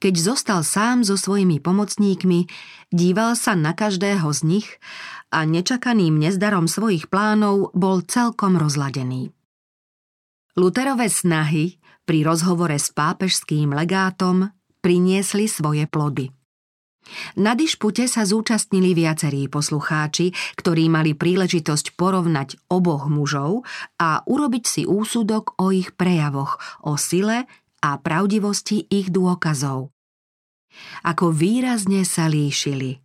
[0.00, 2.48] Keď zostal sám so svojimi pomocníkmi,
[2.88, 4.68] díval sa na každého z nich
[5.28, 9.36] a nečakaným nezdarom svojich plánov bol celkom rozladený.
[10.58, 14.50] Luterové snahy pri rozhovore s pápežským legátom
[14.82, 16.34] priniesli svoje plody.
[17.38, 23.66] Na dišpute sa zúčastnili viacerí poslucháči, ktorí mali príležitosť porovnať oboch mužov
[23.98, 27.46] a urobiť si úsudok o ich prejavoch, o sile
[27.80, 29.90] a pravdivosti ich dôkazov.
[31.02, 33.02] Ako výrazne sa líšili.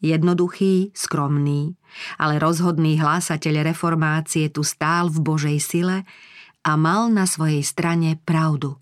[0.00, 1.76] Jednoduchý, skromný,
[2.16, 6.08] ale rozhodný hlásateľ reformácie tu stál v Božej sile
[6.64, 8.76] a mal na svojej strane pravdu.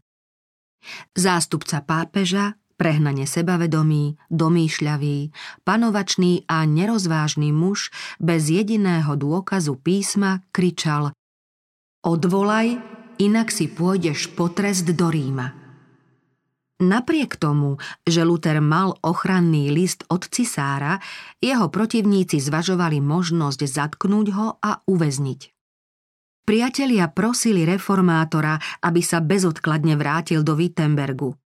[1.14, 5.34] Zástupca pápeža, prehnane sebavedomý, domýšľavý,
[5.66, 7.90] panovačný a nerozvážny muž
[8.22, 11.10] bez jediného dôkazu písma kričal
[11.98, 12.78] Odvolaj,
[13.18, 15.50] inak si pôjdeš potrest do Ríma.
[16.78, 21.02] Napriek tomu, že Luther mal ochranný list od cisára,
[21.42, 25.57] jeho protivníci zvažovali možnosť zatknúť ho a uväzniť.
[26.49, 31.36] Priatelia prosili reformátora, aby sa bezodkladne vrátil do Wittenbergu.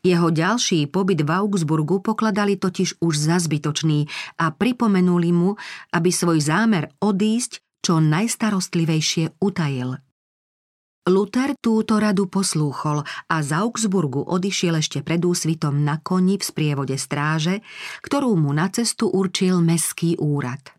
[0.00, 4.08] Jeho ďalší pobyt v Augsburgu pokladali totiž už za zbytočný
[4.40, 5.52] a pripomenuli mu,
[5.92, 10.00] aby svoj zámer odísť čo najstarostlivejšie utajil.
[11.12, 16.96] Luther túto radu poslúchol a z Augsburgu odišiel ešte pred úsvitom na koni v sprievode
[16.96, 17.60] stráže,
[18.00, 20.77] ktorú mu na cestu určil meský úrad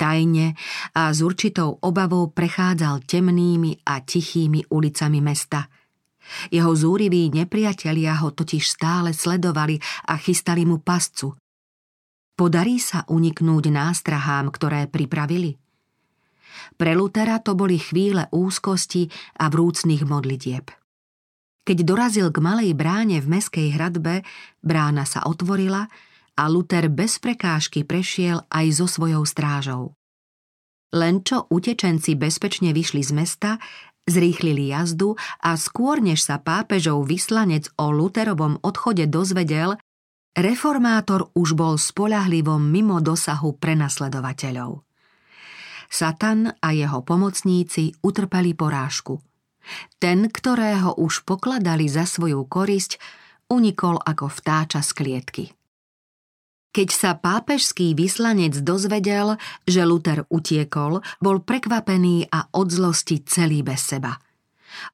[0.00, 0.56] tajne
[0.96, 5.68] a s určitou obavou prechádzal temnými a tichými ulicami mesta.
[6.48, 9.76] Jeho zúriví nepriatelia ho totiž stále sledovali
[10.08, 11.36] a chystali mu pascu.
[12.32, 15.60] Podarí sa uniknúť nástrahám, ktoré pripravili?
[16.80, 20.72] Pre Lutera to boli chvíle úzkosti a vrúcných modlitieb.
[21.60, 24.24] Keď dorazil k malej bráne v meskej hradbe,
[24.64, 25.92] brána sa otvorila
[26.36, 29.94] a Luther bez prekážky prešiel aj so svojou strážou.
[30.90, 33.50] Len čo utečenci bezpečne vyšli z mesta,
[34.10, 39.78] zrýchlili jazdu a skôr než sa pápežov vyslanec o Luterovom odchode dozvedel,
[40.34, 44.82] reformátor už bol spolahlivo mimo dosahu prenasledovateľov.
[45.90, 49.18] Satan a jeho pomocníci utrpeli porážku.
[49.98, 52.98] Ten, ktorého už pokladali za svoju korisť,
[53.50, 55.44] unikol ako vtáča z klietky.
[56.70, 59.34] Keď sa pápežský vyslanec dozvedel,
[59.66, 64.14] že Luther utiekol, bol prekvapený a od zlosti celý bez seba.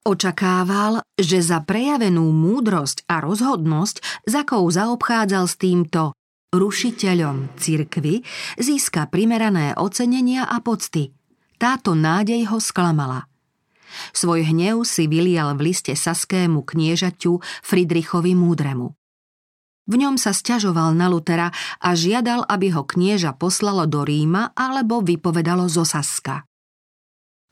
[0.01, 6.17] Očakával, že za prejavenú múdrosť a rozhodnosť, za kou zaobchádzal s týmto
[6.49, 8.25] rušiteľom cirkvy,
[8.57, 11.13] získa primerané ocenenia a pocty.
[11.61, 13.29] Táto nádej ho sklamala.
[14.17, 18.96] Svoj hnev si vylial v liste saskému kniežaťu Fridrichovi Múdremu.
[19.87, 24.99] V ňom sa stiažoval na Lutera a žiadal, aby ho knieža poslalo do Ríma alebo
[24.99, 26.43] vypovedalo zo Saska.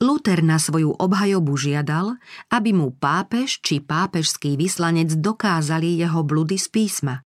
[0.03, 2.19] Luther na svoju obhajobu žiadal,
[2.51, 7.23] aby mu pápež či pápežský vyslanec dokázali jeho bludy z písma.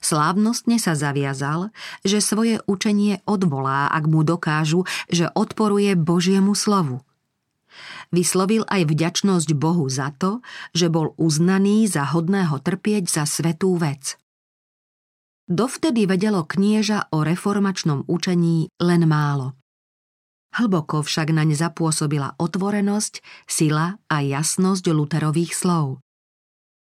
[0.00, 1.68] Slávnostne sa zaviazal,
[2.00, 7.04] že svoje učenie odvolá, ak mu dokážu, že odporuje Božiemu slovu.
[8.14, 10.44] Vyslovil aj vďačnosť Bohu za to,
[10.74, 14.18] že bol uznaný za hodného trpieť za svetú vec.
[15.44, 19.52] Dovtedy vedelo knieža o reformačnom učení len málo.
[20.54, 25.98] Hlboko však naň zapôsobila otvorenosť, sila a jasnosť Luterových slov.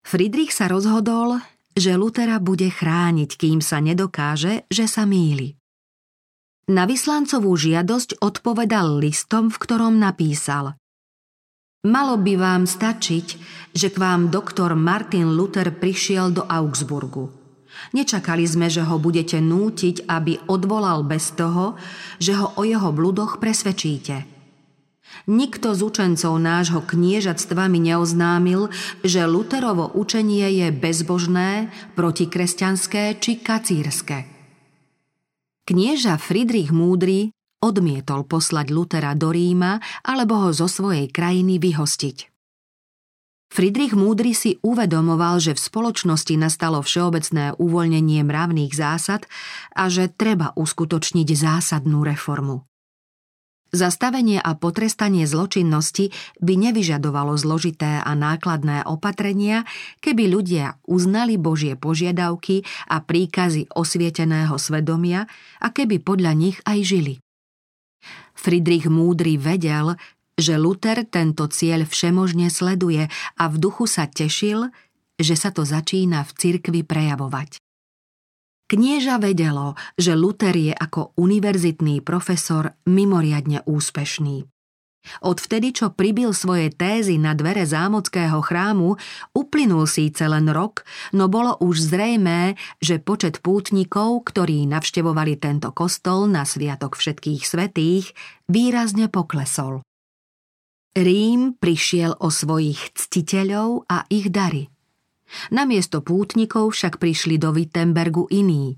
[0.07, 1.43] Friedrich sa rozhodol,
[1.75, 5.59] že Lutera bude chrániť, kým sa nedokáže, že sa míli.
[6.67, 10.75] Na vyslancovú žiadosť odpovedal listom, v ktorom napísal
[11.87, 13.27] Malo by vám stačiť,
[13.71, 17.31] že k vám doktor Martin Luther prišiel do Augsburgu.
[17.95, 21.79] Nečakali sme, že ho budete nútiť, aby odvolal bez toho,
[22.19, 24.27] že ho o jeho bludoch presvedčíte.
[25.31, 28.67] Nikto z učencov nášho kniežatstva mi neoznámil,
[29.07, 34.36] že Luterovo učenie je bezbožné, protikresťanské či kacírske.
[35.67, 42.31] Knieža Friedrich Múdry odmietol poslať Lutera do Ríma alebo ho zo svojej krajiny vyhostiť.
[43.51, 49.27] Friedrich Múdry si uvedomoval, že v spoločnosti nastalo všeobecné uvoľnenie mravných zásad
[49.75, 52.63] a že treba uskutočniť zásadnú reformu.
[53.67, 59.67] Zastavenie a potrestanie zločinnosti by nevyžadovalo zložité a nákladné opatrenia,
[59.99, 65.27] keby ľudia uznali Božie požiadavky a príkazy osvieteného svedomia
[65.59, 67.13] a keby podľa nich aj žili.
[68.37, 69.99] Friedrich Múdry vedel,
[70.39, 74.71] že Luther tento cieľ všemožne sleduje a v duchu sa tešil,
[75.17, 77.66] že sa to začína v cirkvi prejavovať.
[78.67, 84.43] Knieža vedelo, že Luther je ako univerzitný profesor mimoriadne úspešný.
[85.23, 88.99] Odvtedy, čo pribil svoje tézy na dvere zámockého chrámu,
[89.31, 90.83] uplynul síce len rok,
[91.15, 98.11] no bolo už zrejmé, že počet pútnikov, ktorí navštevovali tento kostol na Sviatok všetkých svetých,
[98.51, 99.79] výrazne poklesol.
[100.91, 104.67] Rím prišiel o svojich ctiteľov a ich dary–
[105.51, 108.77] Namiesto pútnikov však prišli do Wittenbergu iní.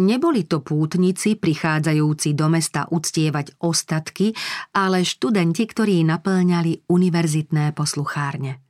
[0.00, 4.32] Neboli to pútnici prichádzajúci do mesta uctievať ostatky,
[4.72, 8.64] ale študenti, ktorí naplňali univerzitné posluchárne.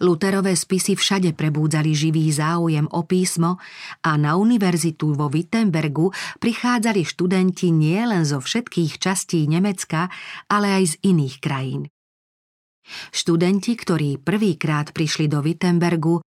[0.00, 3.60] Luterové spisy všade prebúdzali živý záujem o písmo
[4.00, 6.08] a na univerzitu vo Wittenbergu
[6.40, 10.08] prichádzali študenti nielen zo všetkých častí Nemecka,
[10.48, 11.82] ale aj z iných krajín.
[13.10, 16.22] Študenti, ktorí prvýkrát prišli do Wittenbergu,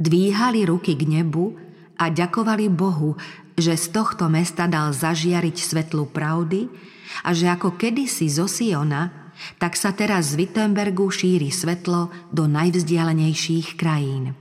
[0.00, 1.54] dvíhali ruky k nebu
[2.00, 3.14] a ďakovali Bohu,
[3.54, 6.66] že z tohto mesta dal zažiariť svetlu pravdy
[7.22, 13.78] a že ako kedysi zo Siona, tak sa teraz z Wittenbergu šíri svetlo do najvzdialenejších
[13.78, 14.34] krajín.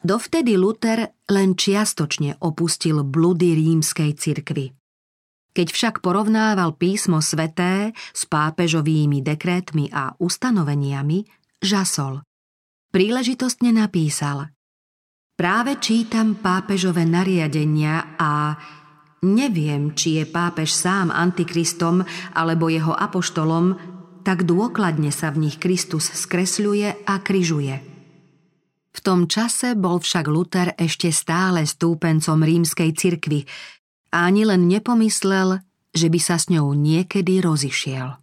[0.00, 4.79] Dovtedy Luther len čiastočne opustil bludy rímskej cirkvy.
[5.50, 11.26] Keď však porovnával písmo sveté s pápežovými dekrétmi a ustanoveniami,
[11.58, 12.22] žasol.
[12.90, 14.50] Príležitostne napísal
[15.40, 18.60] Práve čítam pápežové nariadenia a
[19.24, 22.04] neviem, či je pápež sám antikristom
[22.36, 23.72] alebo jeho apoštolom,
[24.20, 27.76] tak dôkladne sa v nich Kristus skresľuje a kryžuje.
[28.90, 33.46] V tom čase bol však Luther ešte stále stúpencom rímskej cirkvy,
[34.10, 38.18] a ani len nepomyslel, že by sa s ňou niekedy rozišiel.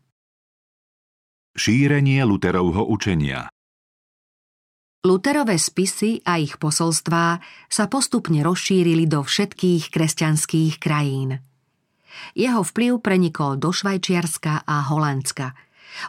[1.57, 3.49] Šírenie Luterovho učenia
[5.07, 7.39] Luterové spisy a ich posolstvá
[7.71, 11.39] sa postupne rozšírili do všetkých kresťanských krajín.
[12.35, 15.55] Jeho vplyv prenikol do Švajčiarska a Holandska.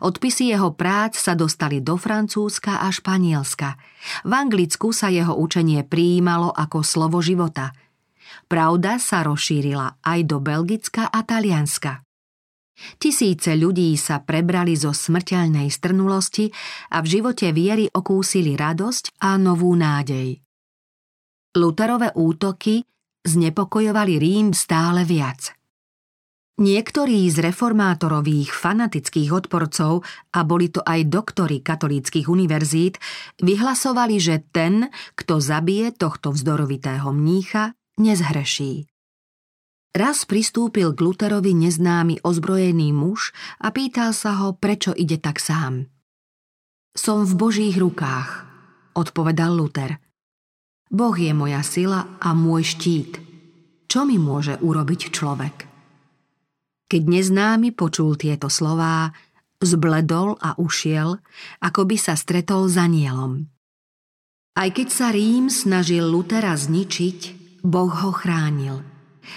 [0.04, 3.78] Odpisy jeho prác sa dostali do Francúzska a Španielska.
[4.26, 7.72] V Anglicku sa jeho učenie prijímalo ako slovo života–
[8.48, 12.00] Pravda sa rozšírila aj do Belgicka a Talianska.
[12.96, 16.48] Tisíce ľudí sa prebrali zo smrteľnej strnulosti
[16.96, 20.40] a v živote viery okúsili radosť a novú nádej.
[21.60, 22.80] Luterové útoky
[23.26, 25.52] znepokojovali Rím stále viac.
[26.58, 30.02] Niektorí z reformátorových fanatických odporcov,
[30.34, 32.98] a boli to aj doktory katolíckých univerzít,
[33.38, 38.86] vyhlasovali, že ten, kto zabije tohto vzdorovitého mnícha, nezhreší.
[39.94, 45.90] Raz pristúpil k Luterovi neznámy ozbrojený muž a pýtal sa ho, prečo ide tak sám.
[46.94, 48.46] Som v Božích rukách,
[48.94, 49.98] odpovedal Luter.
[50.88, 53.12] Boh je moja sila a môj štít.
[53.88, 55.56] Čo mi môže urobiť človek?
[56.88, 59.12] Keď neznámy počul tieto slová,
[59.60, 61.20] zbledol a ušiel,
[61.60, 63.48] ako by sa stretol s anielom.
[64.58, 68.82] Aj keď sa Rím snažil Lutera zničiť, Boh ho chránil.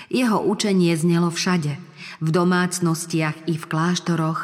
[0.07, 1.75] Jeho učenie znelo všade,
[2.21, 4.39] v domácnostiach i v kláštoroch,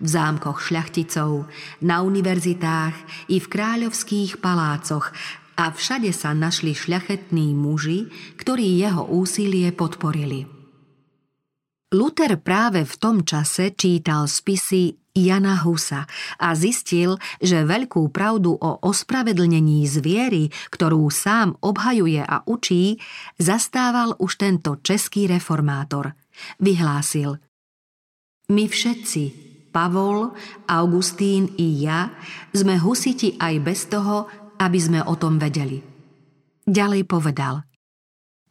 [0.00, 1.50] v zámkoch šľachticov,
[1.82, 2.94] na univerzitách
[3.32, 5.10] i v kráľovských palácoch
[5.54, 10.53] a všade sa našli šľachetní muži, ktorí jeho úsilie podporili.
[11.94, 16.10] Luther práve v tom čase čítal spisy Jana Husa
[16.42, 22.98] a zistil, že veľkú pravdu o ospravedlnení zviery, ktorú sám obhajuje a učí,
[23.38, 26.18] zastával už tento český reformátor.
[26.58, 27.38] Vyhlásil
[28.50, 29.22] My všetci,
[29.70, 30.34] Pavol,
[30.66, 32.10] Augustín i ja,
[32.50, 34.26] sme husiti aj bez toho,
[34.58, 35.78] aby sme o tom vedeli.
[36.66, 37.62] Ďalej povedal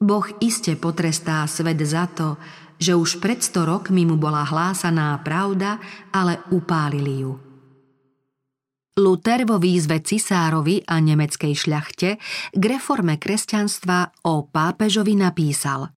[0.04, 2.36] Boh iste potrestá svet za to,
[2.84, 5.80] že už pred sto rokmi mu bola hlásaná pravda,
[6.12, 7.40] ale upálili ju.
[9.00, 12.10] Luther vo výzve cisárovi a nemeckej šľachte
[12.54, 15.90] k reforme kresťanstva o pápežovi napísal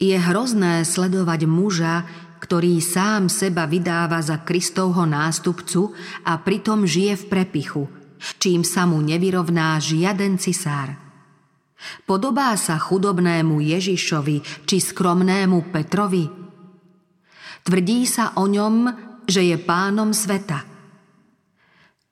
[0.00, 2.08] Je hrozné sledovať muža,
[2.40, 5.92] ktorý sám seba vydáva za Kristovho nástupcu
[6.24, 7.84] a pritom žije v prepichu,
[8.40, 11.01] čím sa mu nevyrovná žiaden cisár.
[12.04, 16.24] Podobá sa chudobnému Ježišovi či skromnému Petrovi?
[17.62, 18.74] Tvrdí sa o ňom,
[19.26, 20.66] že je pánom sveta.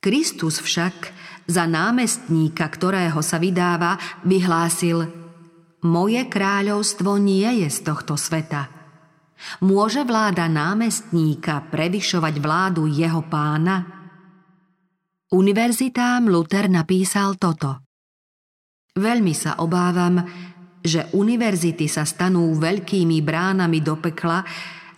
[0.00, 0.96] Kristus však
[1.50, 5.10] za námestníka, ktorého sa vydáva, vyhlásil
[5.80, 8.68] Moje kráľovstvo nie je z tohto sveta.
[9.64, 13.88] Môže vláda námestníka prevyšovať vládu jeho pána?
[15.32, 17.89] Univerzitám Luther napísal toto.
[19.01, 20.20] Veľmi sa obávam,
[20.84, 24.44] že univerzity sa stanú veľkými bránami do pekla,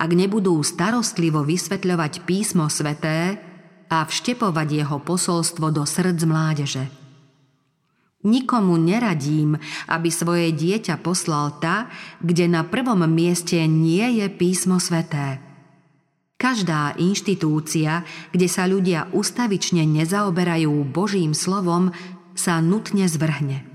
[0.03, 3.39] ak nebudú starostlivo vysvetľovať písmo sveté
[3.87, 6.85] a vštepovať jeho posolstvo do srdc mládeže.
[8.27, 11.87] Nikomu neradím, aby svoje dieťa poslal ta,
[12.19, 15.39] kde na prvom mieste nie je písmo sveté.
[16.39, 18.03] Každá inštitúcia,
[18.35, 21.95] kde sa ľudia ustavične nezaoberajú Božím slovom,
[22.35, 23.72] sa nutne zvrhne.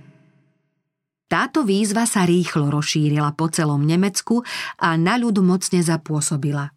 [1.27, 4.47] Táto výzva sa rýchlo rozšírila po celom Nemecku
[4.79, 6.71] a na ľud mocne zapôsobila.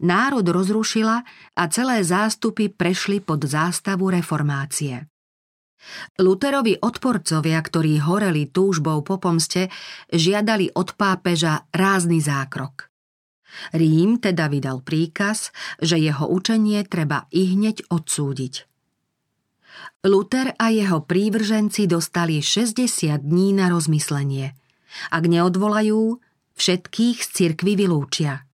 [0.00, 1.26] Národ rozrušila
[1.58, 5.10] a celé zástupy prešli pod zástavu reformácie.
[6.18, 9.70] Luterovi odporcovia, ktorí horeli túžbou po pomste,
[10.10, 12.90] žiadali od pápeža rázny zákrok.
[13.72, 17.54] Rím teda vydal príkaz, že jeho učenie treba i
[17.88, 18.65] odsúdiť.
[20.06, 24.54] Luther a jeho prívrženci dostali 60 dní na rozmyslenie.
[25.10, 26.22] Ak neodvolajú,
[26.54, 28.46] všetkých z cirkvy vylúčia.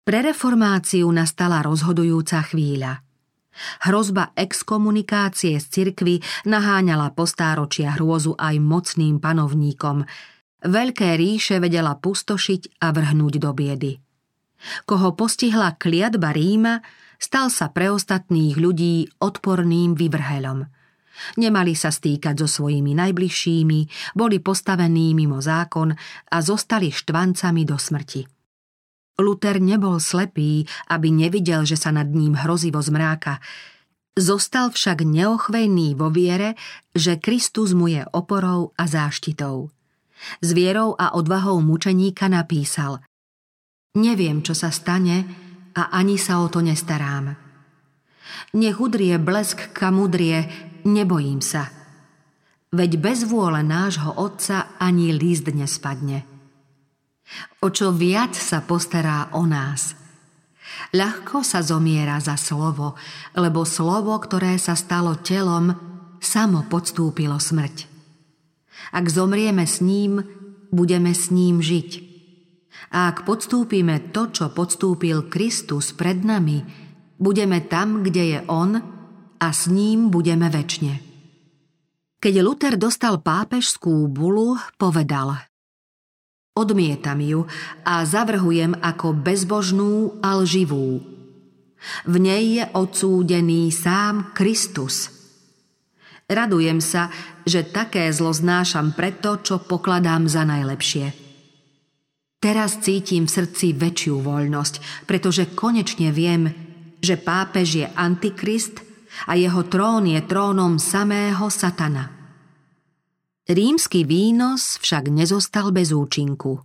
[0.00, 3.04] Pre reformáciu nastala rozhodujúca chvíľa.
[3.84, 10.08] Hrozba exkomunikácie z cirkvy naháňala po stáročia hrôzu aj mocným panovníkom.
[10.64, 13.92] Veľké ríše vedela pustošiť a vrhnúť do biedy.
[14.88, 16.80] Koho postihla kliatba Ríma,
[17.20, 20.64] stal sa pre ostatných ľudí odporným vyvrhelom.
[21.36, 23.80] Nemali sa stýkať so svojimi najbližšími,
[24.16, 25.92] boli postavení mimo zákon
[26.32, 28.24] a zostali štvancami do smrti.
[29.20, 33.44] Luther nebol slepý, aby nevidel, že sa nad ním hrozivo zmráka.
[34.16, 36.56] Zostal však neochvejný vo viere,
[36.96, 39.68] že Kristus mu je oporou a záštitou.
[40.40, 43.04] S vierou a odvahou mučeníka napísal
[43.96, 47.34] Neviem, čo sa stane, a ani sa o to nestarám.
[48.56, 50.46] Nech udrie blesk kam udrie,
[50.82, 51.70] nebojím sa.
[52.70, 56.26] Veď bez vôle nášho otca ani líst nespadne.
[57.62, 59.94] O čo viac sa postará o nás.
[60.94, 62.98] Ľahko sa zomiera za slovo,
[63.38, 65.74] lebo slovo, ktoré sa stalo telom,
[66.18, 67.86] samo podstúpilo smrť.
[68.90, 70.22] Ak zomrieme s ním,
[70.74, 71.90] budeme s ním žiť–
[72.90, 76.66] ak podstúpime to, čo podstúpil Kristus pred nami,
[77.22, 78.74] budeme tam, kde je On
[79.38, 80.94] a s ním budeme väčšine.
[82.20, 85.38] Keď Luther dostal pápežskú bulu, povedal
[86.50, 87.46] Odmietam ju
[87.86, 90.98] a zavrhujem ako bezbožnú a lživú.
[92.04, 95.08] V nej je odsúdený sám Kristus.
[96.28, 97.08] Radujem sa,
[97.46, 101.19] že také zlo znášam preto, čo pokladám za najlepšie.
[102.40, 106.48] Teraz cítim v srdci väčšiu voľnosť, pretože konečne viem,
[107.04, 108.80] že pápež je antikrist
[109.28, 112.08] a jeho trón je trónom samého satana.
[113.44, 116.64] Rímsky výnos však nezostal bez účinku.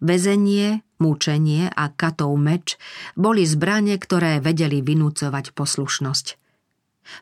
[0.00, 2.80] Vezenie, mučenie a katov meč
[3.20, 6.26] boli zbranie, ktoré vedeli vynúcovať poslušnosť–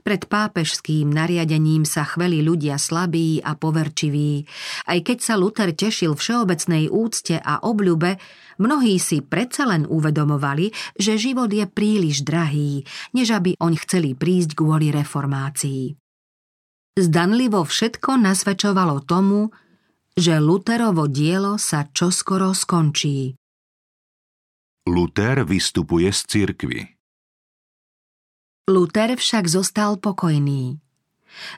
[0.03, 4.47] pred pápežským nariadením sa chveli ľudia slabí a poverčiví.
[4.89, 8.17] Aj keď sa Luther tešil všeobecnej úcte a obľube,
[8.59, 14.57] mnohí si predsa len uvedomovali, že život je príliš drahý, než aby oň chceli prísť
[14.59, 15.99] kvôli reformácii.
[16.93, 19.49] Zdanlivo všetko nasvedčovalo tomu,
[20.13, 23.33] že Luterovo dielo sa čoskoro skončí.
[24.85, 26.81] Luther vystupuje z cirkvy.
[28.71, 30.79] Luther však zostal pokojný.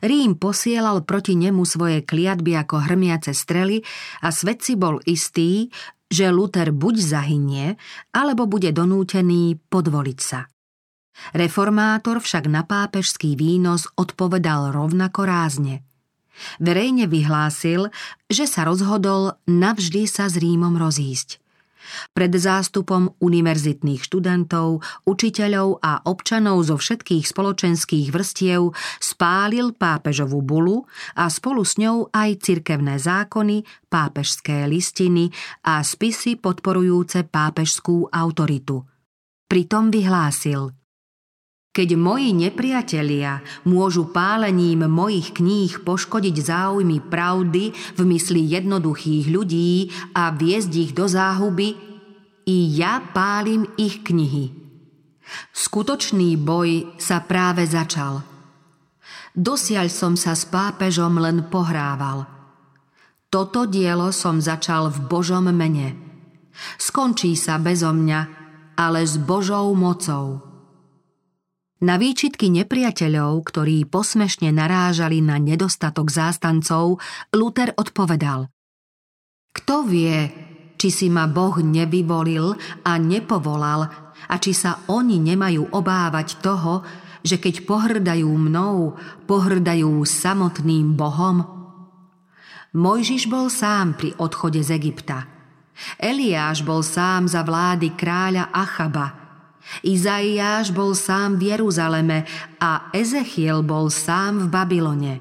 [0.01, 3.85] Rím posielal proti nemu svoje kliatby ako hrmiace strely
[4.25, 5.69] a svet si bol istý,
[6.09, 7.77] že Luther buď zahynie,
[8.09, 10.49] alebo bude donútený podvoliť sa.
[11.37, 15.85] Reformátor však na pápežský výnos odpovedal rovnako rázne.
[16.57, 17.93] Verejne vyhlásil,
[18.33, 21.44] že sa rozhodol navždy sa s Rímom rozísť.
[22.13, 30.85] Pred zástupom univerzitných študentov, učiteľov a občanov zo všetkých spoločenských vrstiev spálil pápežovú bulu
[31.17, 35.33] a spolu s ňou aj cirkevné zákony, pápežské listiny
[35.65, 38.85] a spisy podporujúce pápežskú autoritu.
[39.49, 40.71] Pritom vyhlásil–
[41.75, 50.31] keď moji nepriatelia môžu pálením mojich kníh poškodiť záujmy pravdy v mysli jednoduchých ľudí a
[50.31, 51.75] viesť ich do záhuby,
[52.47, 54.55] i ja pálim ich knihy.
[55.51, 58.23] Skutočný boj sa práve začal.
[59.35, 62.29] Dosiaľ som sa s pápežom len pohrával.
[63.27, 65.99] Toto dielo som začal v Božom mene.
[66.79, 68.21] Skončí sa bezo mňa,
[68.79, 70.54] ale s Božou mocou.
[71.83, 77.03] Na výčitky nepriateľov, ktorí posmešne narážali na nedostatok zástancov,
[77.35, 78.47] Luther odpovedal
[79.51, 80.31] Kto vie,
[80.79, 82.55] či si ma Boh nevyvolil
[82.87, 83.91] a nepovolal
[84.31, 86.87] a či sa oni nemajú obávať toho,
[87.27, 88.95] že keď pohrdajú mnou,
[89.27, 91.43] pohrdajú samotným Bohom?
[92.71, 95.27] Mojžiš bol sám pri odchode z Egypta.
[95.99, 99.07] Eliáš bol sám za vlády kráľa Achaba–
[99.83, 102.29] Izaiáš bol sám v Jeruzaleme
[102.61, 105.15] a Ezechiel bol sám v Babylone.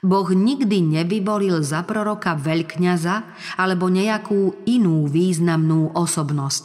[0.00, 3.16] Boh nikdy nevyvolil za proroka veľkňaza
[3.58, 6.64] alebo nejakú inú významnú osobnosť.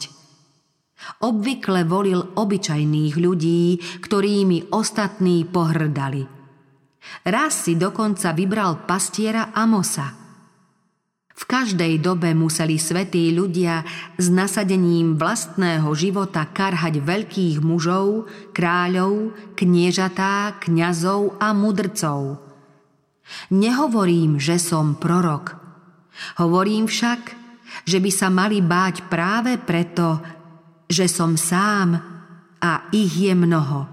[1.24, 6.22] Obvykle volil obyčajných ľudí, ktorými ostatní pohrdali.
[7.24, 10.14] Raz si dokonca vybral pastiera Amosa–
[11.40, 13.80] v každej dobe museli svetí ľudia
[14.20, 22.44] s nasadením vlastného života karhať veľkých mužov, kráľov, kniežatá, kňazov a mudrcov.
[23.56, 25.56] Nehovorím, že som prorok.
[26.36, 27.32] Hovorím však,
[27.88, 30.20] že by sa mali báť práve preto,
[30.92, 31.96] že som sám
[32.60, 33.88] a ich je mnoho.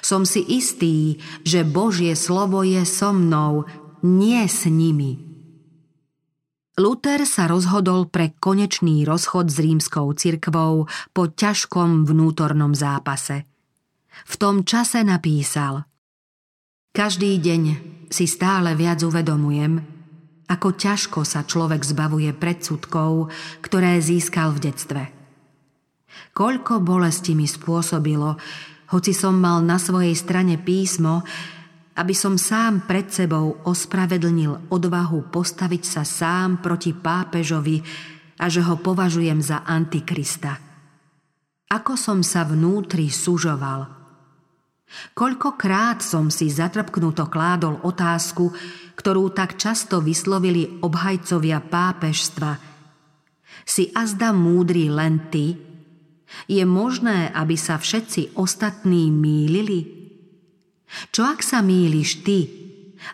[0.00, 3.68] Som si istý, že Božie slovo je so mnou,
[4.00, 5.27] nie s nimi.
[6.78, 13.50] Luther sa rozhodol pre konečný rozchod s rímskou cirkvou po ťažkom vnútornom zápase.
[14.22, 15.90] V tom čase napísal
[16.94, 17.62] Každý deň
[18.14, 19.82] si stále viac uvedomujem,
[20.46, 25.02] ako ťažko sa človek zbavuje predsudkov, ktoré získal v detstve.
[26.30, 28.38] Koľko bolesti mi spôsobilo,
[28.94, 31.26] hoci som mal na svojej strane písmo,
[31.98, 37.82] aby som sám pred sebou ospravedlnil odvahu postaviť sa sám proti pápežovi
[38.38, 40.62] a že ho považujem za antikrista.
[41.66, 43.98] Ako som sa vnútri sužoval.
[45.12, 48.54] Koľkokrát som si zatrpknuto kládol otázku,
[48.94, 52.56] ktorú tak často vyslovili obhajcovia pápežstva.
[53.68, 55.60] Si azda múdry len ty?
[56.48, 59.97] Je možné, aby sa všetci ostatní mýlili?
[61.12, 62.38] Čo ak sa mýliš ty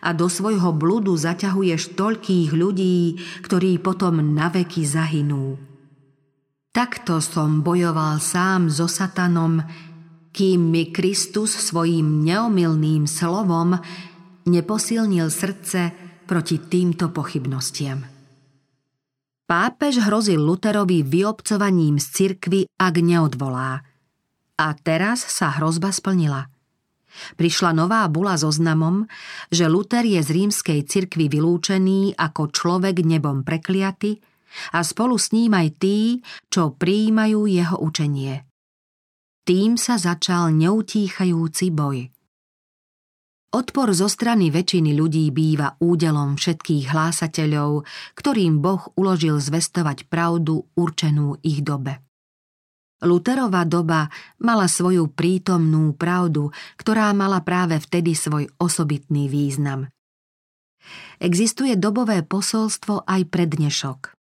[0.01, 5.59] a do svojho bludu zaťahuješ toľkých ľudí, ktorí potom naveky zahynú?
[6.75, 9.63] Takto som bojoval sám so satanom,
[10.35, 13.79] kým mi Kristus svojim neomilným slovom
[14.51, 15.95] neposilnil srdce
[16.27, 18.03] proti týmto pochybnostiam.
[19.45, 23.85] Pápež hrozil Luterovi vyobcovaním z cirkvy, ak neodvolá.
[24.59, 26.49] A teraz sa hrozba splnila–
[27.39, 29.07] Prišla nová bula so znamom,
[29.49, 34.19] že Luther je z rímskej cirkvy vylúčený ako človek nebom prekliaty
[34.75, 38.47] a spolu s ním aj tí, čo prijímajú jeho učenie.
[39.45, 42.09] Tým sa začal neutíchajúci boj.
[43.55, 47.87] Odpor zo strany väčšiny ľudí býva údelom všetkých hlásateľov,
[48.19, 52.03] ktorým Boh uložil zvestovať pravdu určenú ich dobe.
[53.05, 54.09] Luterová doba
[54.41, 56.49] mala svoju prítomnú pravdu,
[56.81, 59.93] ktorá mala práve vtedy svoj osobitný význam.
[61.21, 64.17] Existuje dobové posolstvo aj pre dnešok.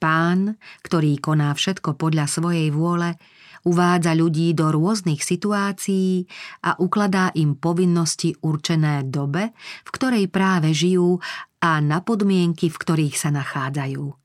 [0.00, 3.14] Pán, ktorý koná všetko podľa svojej vôle,
[3.62, 6.26] uvádza ľudí do rôznych situácií
[6.66, 9.54] a ukladá im povinnosti určené dobe,
[9.86, 11.22] v ktorej práve žijú
[11.62, 14.21] a na podmienky, v ktorých sa nachádzajú.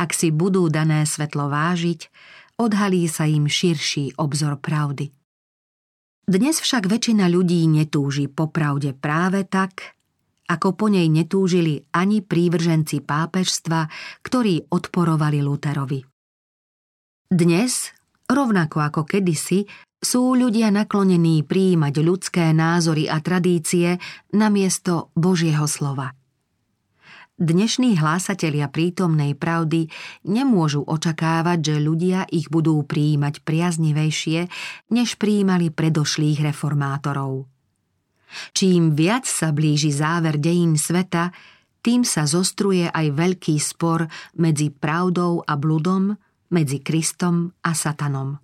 [0.00, 2.08] Ak si budú dané svetlo vážiť,
[2.56, 5.12] odhalí sa im širší obzor pravdy.
[6.26, 9.94] Dnes však väčšina ľudí netúži po pravde práve tak,
[10.50, 13.90] ako po nej netúžili ani prívrženci pápežstva,
[14.26, 16.02] ktorí odporovali Luterovi.
[17.26, 17.90] Dnes,
[18.30, 19.66] rovnako ako kedysi,
[19.98, 23.98] sú ľudia naklonení prijímať ľudské názory a tradície
[24.30, 26.14] namiesto Božieho slova.
[27.36, 29.92] Dnešní hlásatelia prítomnej pravdy
[30.24, 34.48] nemôžu očakávať, že ľudia ich budú prijímať priaznivejšie,
[34.88, 37.44] než prijímali predošlých reformátorov.
[38.56, 41.28] Čím viac sa blíži záver dejín sveta,
[41.84, 44.08] tým sa zostruje aj veľký spor
[44.40, 46.16] medzi pravdou a bludom,
[46.48, 48.40] medzi Kristom a Satanom.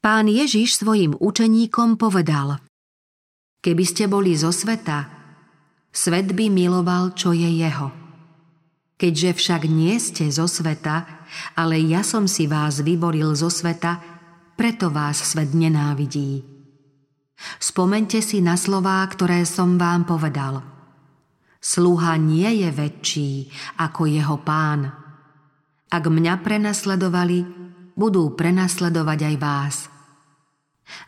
[0.00, 2.56] Pán Ježiš svojim učeníkom povedal
[3.60, 5.19] Keby ste boli zo sveta,
[5.90, 7.90] Svet by miloval, čo je jeho.
[9.00, 11.26] Keďže však nie ste zo sveta,
[11.56, 13.98] ale ja som si vás vyboril zo sveta,
[14.54, 16.44] preto vás svet nenávidí.
[17.56, 20.60] Spomente si na slová, ktoré som vám povedal.
[21.60, 23.32] Sluha nie je väčší
[23.80, 24.92] ako jeho pán.
[25.88, 27.44] Ak mňa prenasledovali,
[27.96, 29.76] budú prenasledovať aj vás.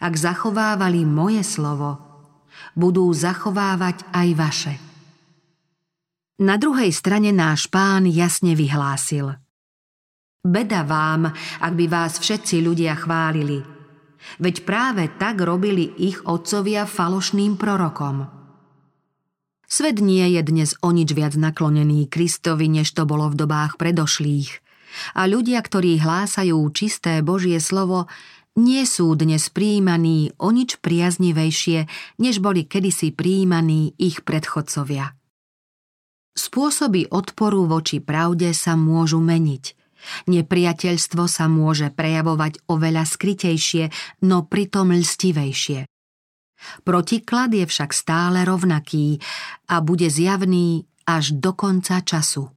[0.00, 2.11] Ak zachovávali moje slovo,
[2.74, 4.74] budú zachovávať aj vaše.
[6.42, 9.36] Na druhej strane náš pán jasne vyhlásil.
[10.42, 11.30] Beda vám,
[11.62, 13.62] ak by vás všetci ľudia chválili,
[14.42, 18.26] veď práve tak robili ich otcovia falošným prorokom.
[19.70, 24.60] Svet nie je dnes o nič viac naklonený Kristovi, než to bolo v dobách predošlých.
[25.16, 28.10] A ľudia, ktorí hlásajú čisté Božie slovo,
[28.56, 31.88] nie sú dnes príjmaní o nič priaznivejšie,
[32.20, 35.16] než boli kedysi príjmaní ich predchodcovia.
[36.32, 39.76] Spôsoby odporu voči pravde sa môžu meniť.
[40.26, 43.92] Nepriateľstvo sa môže prejavovať oveľa skrytejšie,
[44.26, 45.86] no pritom lstivejšie.
[46.86, 49.18] Protiklad je však stále rovnaký
[49.70, 52.50] a bude zjavný až do konca času.